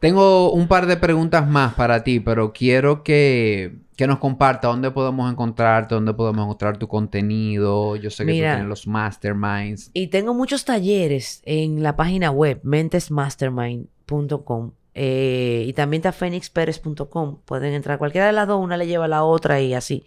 [0.00, 5.28] Tengo un par de preguntas más para ti, pero quiero que, nos comparta dónde podemos
[5.30, 7.96] encontrarte, dónde podemos encontrar tu contenido.
[7.96, 9.90] Yo sé que tú tienes los masterminds.
[9.94, 14.70] Y tengo muchos talleres en la página web, mentesmastermind.com.
[14.94, 17.40] Eh, y también está phoenixperez.com.
[17.44, 20.04] Pueden entrar cualquiera de las dos, una le lleva a la otra y así.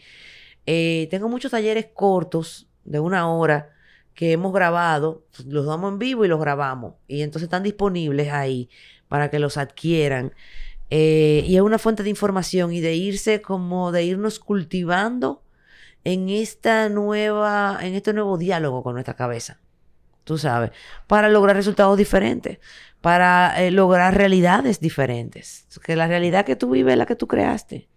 [0.65, 3.71] Eh, tengo muchos talleres cortos de una hora
[4.13, 6.93] que hemos grabado, los damos en vivo y los grabamos.
[7.07, 8.69] Y entonces están disponibles ahí
[9.11, 10.33] para que los adquieran.
[10.89, 15.43] Eh, y es una fuente de información y de irse como de irnos cultivando
[16.05, 19.59] en esta nueva, en este nuevo diálogo con nuestra cabeza.
[20.23, 20.71] Tú sabes,
[21.07, 22.59] para lograr resultados diferentes,
[23.01, 25.67] para eh, lograr realidades diferentes.
[25.83, 27.89] Que la realidad que tú vives es la que tú creaste.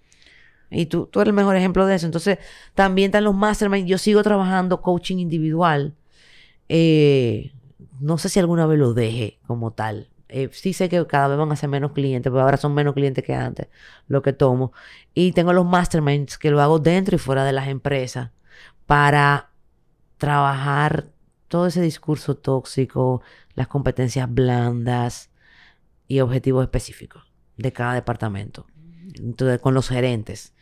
[0.69, 2.07] Y tú, tú eres el mejor ejemplo de eso.
[2.07, 2.39] Entonces,
[2.75, 3.89] también están los masterminds.
[3.89, 5.95] Yo sigo trabajando coaching individual.
[6.69, 7.53] Eh,
[8.01, 10.09] no sé si alguna vez lo deje como tal.
[10.29, 12.95] Eh, sí sé que cada vez van a ser menos clientes, pero ahora son menos
[12.95, 13.69] clientes que antes,
[14.09, 14.73] lo que tomo.
[15.13, 18.31] Y tengo los masterminds que lo hago dentro y fuera de las empresas
[18.87, 19.51] para
[20.19, 21.07] trabajar
[21.49, 23.23] todo ese discurso tóxico,
[23.55, 25.31] las competencias blandas
[26.09, 27.25] y objetivos específicos
[27.57, 28.67] de cada departamento.
[29.15, 30.54] Entonces, con los gerentes.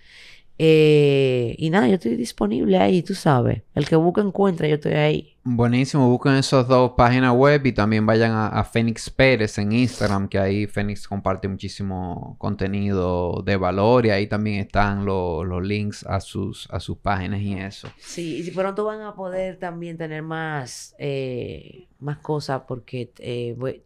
[0.58, 3.62] Eh, y nada, yo estoy disponible ahí, tú sabes.
[3.74, 5.36] El que busca encuentra, yo estoy ahí.
[5.44, 10.28] Buenísimo, busquen esas dos páginas web y también vayan a, a Fénix Pérez en Instagram,
[10.28, 16.20] que ahí Fénix comparte muchísimo contenido de valor y ahí también están los links a
[16.20, 17.88] sus, a sus páginas y eso.
[17.98, 23.82] Sí, y pronto van a poder también tener más, eh, más cosas porque eh, voy,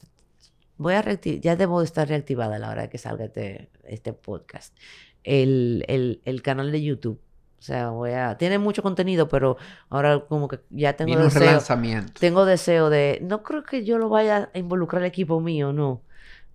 [0.77, 3.71] voy a reactivar, ya debo de estar reactivada a la hora de que salga este,
[3.85, 4.77] este podcast
[5.27, 7.21] el, el, canal de YouTube.
[7.59, 8.39] O sea, voy a...
[8.39, 9.57] Tiene mucho contenido, pero
[9.91, 11.41] ahora como que ya tengo deseo...
[11.43, 12.13] Un relanzamiento.
[12.21, 13.19] Tengo deseo de...
[13.23, 16.03] No creo que yo lo vaya a involucrar al equipo mío, no.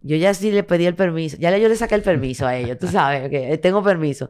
[0.01, 1.37] Yo ya sí le pedí el permiso.
[1.39, 4.29] Ya yo le saqué el permiso a ellos, tú sabes, que tengo permiso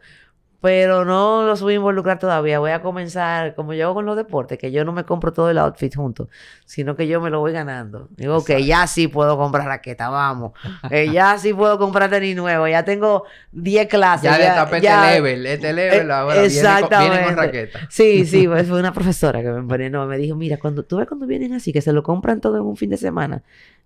[0.62, 2.60] pero no los voy a involucrar todavía.
[2.60, 5.50] Voy a comenzar, como yo hago con los deportes, que yo no me compro todo
[5.50, 6.30] el outfit junto,
[6.66, 8.10] sino que yo me lo voy ganando.
[8.16, 10.54] Digo, que ya sí puedo comprar raqueta, vamos.
[11.12, 14.24] ya sí puedo comprar tenis nuevo, ya tengo 10 clases.
[14.24, 17.18] Ya, ya le este level, este level ahora exactamente.
[17.18, 17.80] Viene con, raqueta.
[17.90, 20.98] Sí, sí, pues fue una profesora que me pone, no, me dijo, mira, cuando tú
[20.98, 23.42] ves cuando vienen así, que se lo compran todo en un fin de semana,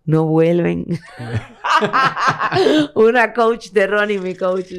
[0.06, 0.86] no vuelven.
[2.95, 4.74] Una coach de Ronnie, mi coach.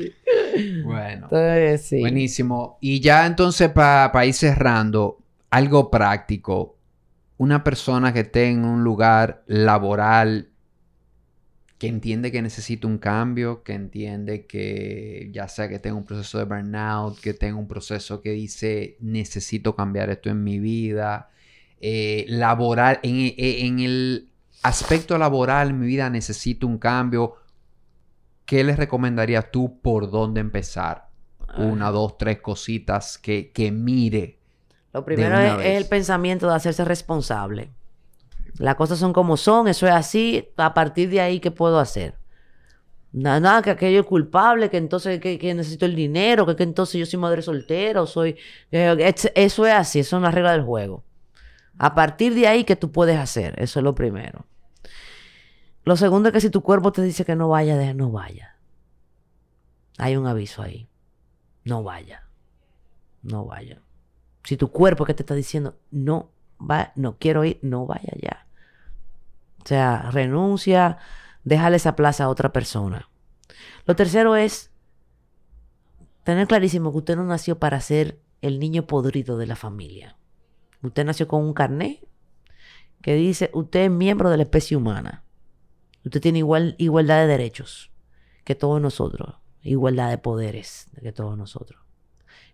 [0.85, 1.29] Bueno.
[1.29, 2.79] Buenísimo.
[2.81, 5.18] Y ya entonces para ir cerrando,
[5.51, 6.77] algo práctico.
[7.39, 10.51] Una persona que esté en un lugar laboral
[11.79, 16.39] que entiende que necesita un cambio, que entiende que ya sea que tenga un proceso
[16.39, 21.29] de burnout, que tenga un proceso que dice necesito cambiar esto en mi vida,
[21.81, 24.31] eh, laboral, en, en, el
[24.63, 27.37] aspecto laboral mi vida necesito un cambio,
[28.45, 31.09] ¿qué les recomendarías tú por dónde empezar?
[31.59, 34.39] Una, dos, tres cositas que, que mire.
[34.93, 37.71] Lo primero es, es el pensamiento de hacerse responsable.
[38.59, 40.49] Las cosas son como son, eso es así.
[40.57, 42.15] A partir de ahí, ¿qué puedo hacer?
[43.13, 47.07] Nada, nada que aquello es culpable, que entonces que, necesito el dinero, que, entonces yo
[47.07, 48.37] soy madre soltera o soy...
[48.71, 51.03] eso es así, eso es una regla del juego.
[51.79, 53.55] A partir de ahí, ¿qué tú puedes hacer?
[53.59, 54.47] Eso es lo primero.
[55.85, 58.57] Lo segundo es que si tu cuerpo te dice que no vaya, no vaya.
[59.99, 60.89] Hay un aviso ahí.
[61.64, 62.27] No vaya.
[63.22, 63.81] No vaya.
[64.45, 68.47] Si tu cuerpo que te está diciendo, no, va, no quiero ir, no vaya ya.
[69.62, 70.99] O sea, renuncia,
[71.45, 73.09] déjale esa plaza a otra persona.
[73.85, 74.70] Lo tercero es
[76.24, 80.16] tener clarísimo que usted no nació para ser el niño podrido de la familia.
[80.83, 82.07] Usted nació con un carnet
[83.03, 85.24] que dice, usted es miembro de la especie humana.
[86.05, 87.91] Usted tiene igual, igualdad de derechos
[88.45, 89.37] que todos nosotros.
[89.62, 91.83] Igualdad de poderes que todos nosotros.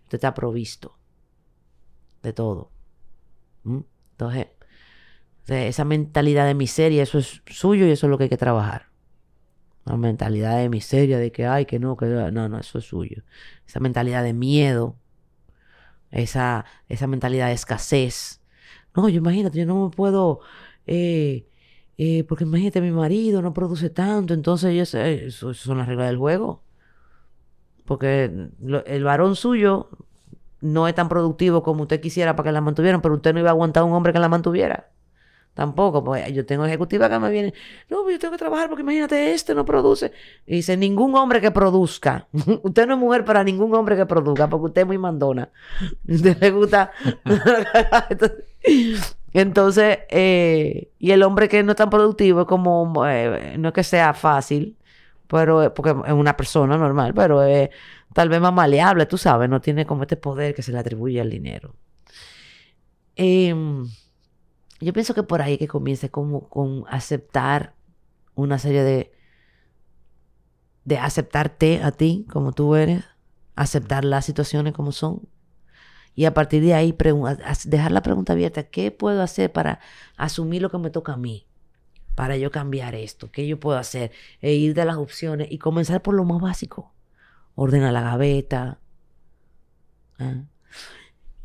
[0.03, 0.97] Usted está provisto
[2.23, 2.71] de todo.
[3.65, 4.47] Entonces,
[5.47, 8.89] esa mentalidad de miseria, eso es suyo y eso es lo que hay que trabajar.
[9.85, 13.23] La mentalidad de miseria, de que ay, que no, que no, no, eso es suyo.
[13.67, 14.95] Esa mentalidad de miedo,
[16.13, 18.41] esa, esa mentalidad de escasez.
[18.95, 20.41] No, yo imagínate, yo no me puedo,
[20.87, 21.47] eh,
[21.97, 26.07] eh, porque imagínate, mi marido no produce tanto, entonces yo sé, eso, son las reglas
[26.07, 26.63] del juego.
[27.85, 28.31] Porque
[28.85, 29.89] el varón suyo
[30.61, 33.49] no es tan productivo como usted quisiera para que la mantuvieran, pero usted no iba
[33.49, 34.89] a aguantar a un hombre que la mantuviera.
[35.53, 37.53] Tampoco, pues yo tengo ejecutiva que me viene,
[37.87, 40.11] no, yo tengo que trabajar porque imagínate, este no produce.
[40.47, 42.27] Dice, ningún hombre que produzca.
[42.63, 45.49] usted no es mujer para ningún hombre que produzca, porque usted es muy mandona.
[46.07, 46.91] Usted le gusta.
[49.33, 53.73] Entonces, eh, y el hombre que no es tan productivo es como, eh, no es
[53.73, 54.77] que sea fácil,
[55.27, 57.69] pero porque es una persona normal, pero es
[58.13, 61.21] tal vez más maleable, tú sabes, no tiene como este poder que se le atribuye
[61.21, 61.75] al dinero.
[63.15, 63.53] Eh,
[64.83, 67.75] yo pienso que por ahí que comience como con aceptar
[68.35, 69.11] una serie de
[70.85, 73.05] de aceptarte a ti como tú eres,
[73.55, 75.21] aceptar las situaciones como son
[76.15, 76.95] y a partir de ahí
[77.65, 79.79] dejar la pregunta abierta, ¿qué puedo hacer para
[80.15, 81.47] asumir lo que me toca a mí?
[82.15, 84.11] Para yo cambiar esto, ¿qué yo puedo hacer?
[84.39, 86.93] E ir de las opciones y comenzar por lo más básico.
[87.55, 88.79] Ordena la gaveta.
[90.19, 90.43] ¿ah?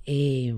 [0.04, 0.54] Eh,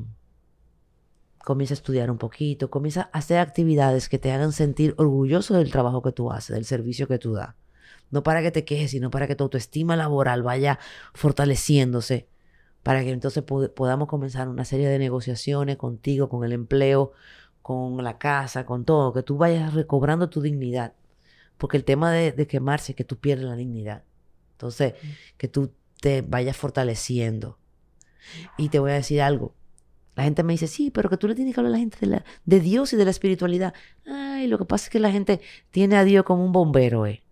[1.51, 5.73] comienza a estudiar un poquito, comienza a hacer actividades que te hagan sentir orgulloso del
[5.73, 7.57] trabajo que tú haces, del servicio que tú das.
[8.13, 10.79] No para que te quejes, sino para que tu autoestima laboral vaya
[11.13, 12.29] fortaleciéndose,
[12.85, 17.15] para que entonces podamos comenzar una serie de negociaciones contigo, con el empleo,
[17.63, 20.95] con la casa, con todo, que tú vayas recobrando tu dignidad.
[21.59, 24.05] Porque el tema de, de quemarse es que tú pierdes la dignidad.
[24.53, 25.09] Entonces, mm.
[25.37, 27.59] que tú te vayas fortaleciendo.
[28.57, 29.57] Y te voy a decir algo,
[30.21, 31.97] la gente me dice, sí, pero que tú le tienes que hablar a la gente
[31.99, 33.73] de, la, de Dios y de la espiritualidad.
[34.07, 35.41] Ay, lo que pasa es que la gente
[35.71, 37.23] tiene a Dios como un bombero, ¿eh?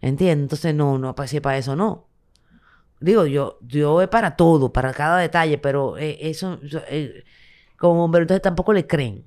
[0.00, 0.44] ¿Entiendes?
[0.44, 2.06] Entonces, no, no, para, para eso no.
[3.00, 7.24] Digo, yo, Dios es para todo, para cada detalle, pero eh, eso, eh,
[7.76, 9.24] como bombero, entonces tampoco le creen.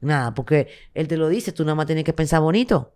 [0.00, 2.94] Nada, porque Él te lo dice, tú nada más tienes que pensar bonito.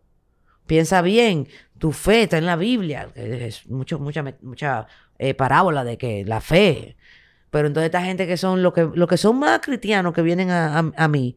[0.67, 1.47] Piensa bien,
[1.77, 3.11] tu fe está en la Biblia.
[3.15, 4.87] Es mucho, mucha, mucha
[5.19, 6.97] eh, parábola de que la fe
[7.55, 10.51] pero entonces esta gente que son lo que, lo que son más cristianos que vienen
[10.51, 11.37] a, mí.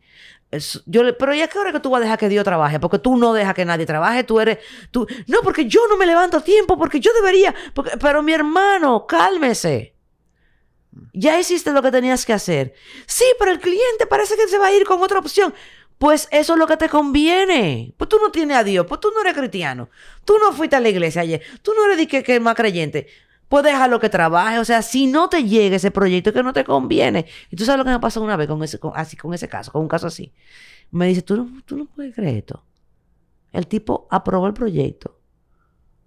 [0.88, 3.18] yo pero ya que hora que tú vas a dejar que Dios trabaje, porque tú
[3.18, 4.57] no dejas que nadie trabaje, tú eres,
[4.89, 7.53] tú, no, porque yo no me levanto a tiempo, porque yo debería,
[8.02, 9.94] pero mi hermano, cálmese.
[11.14, 12.73] Ya hiciste lo que tenías que hacer.
[13.06, 15.53] Sí, pero el cliente parece que se va a ir con otra opción.
[15.99, 17.94] Pues eso es lo que te conviene.
[17.95, 19.91] Pues tú no tienes a Dios, pues tú no eres cristiano.
[20.26, 21.44] Tú no fuiste a la iglesia ayer.
[21.61, 23.06] Tú no eres que, que más creyente
[23.49, 24.59] pues déjalo que trabaje.
[24.59, 27.25] O sea, si no te llega ese proyecto que no te conviene.
[27.49, 29.71] Y tú sabes lo que me pasó una vez con ese, así, con ese caso,
[29.71, 30.33] con un caso así.
[30.91, 32.63] Me dice, tú no, tú no puedes creer esto.
[33.51, 35.19] El tipo aprobó el proyecto,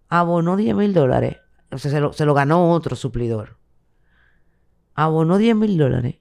[0.08, 1.38] abonó 10 mil dólares.
[1.72, 3.58] O sea, se lo, se lo ganó otro suplidor.
[4.94, 6.16] Abonó 10 mil dólares.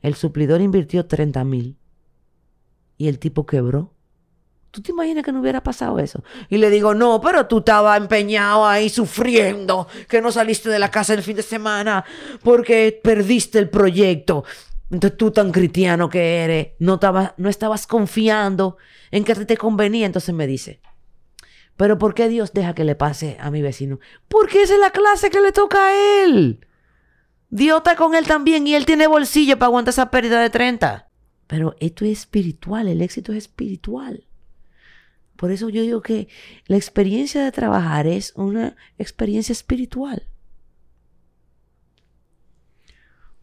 [0.00, 1.78] El suplidor invirtió 30 mil.
[2.96, 3.94] Y el tipo quebró.
[4.78, 6.22] ¿Tú te imaginas que no hubiera pasado eso?
[6.48, 10.88] Y le digo, no, pero tú estabas empeñado ahí sufriendo, que no saliste de la
[10.88, 12.04] casa el fin de semana
[12.44, 14.44] porque perdiste el proyecto.
[14.88, 17.00] Entonces tú tan cristiano que eres, no,
[17.38, 18.76] no estabas confiando
[19.10, 20.06] en que te convenía.
[20.06, 20.80] Entonces me dice,
[21.76, 23.98] Pero ¿por qué Dios deja que le pase a mi vecino?
[24.28, 26.64] Porque esa es la clase que le toca a él.
[27.50, 31.08] Dios está con él también y él tiene bolsillo para aguantar esa pérdida de 30.
[31.48, 34.27] Pero esto es espiritual, el éxito es espiritual.
[35.38, 36.26] Por eso yo digo que
[36.66, 40.26] la experiencia de trabajar es una experiencia espiritual.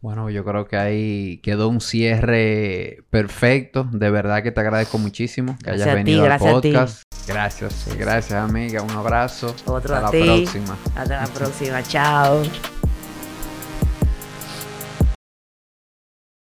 [0.02, 3.88] Bueno, yo creo que ahí quedó un cierre perfecto.
[3.90, 7.02] De verdad que te agradezco muchísimo que hayas venido al podcast.
[7.26, 8.82] Gracias, gracias amiga.
[8.82, 9.56] Un abrazo.
[9.64, 10.76] Otro Hasta la próxima.
[10.94, 11.82] Hasta la próxima.
[11.82, 12.42] Chao.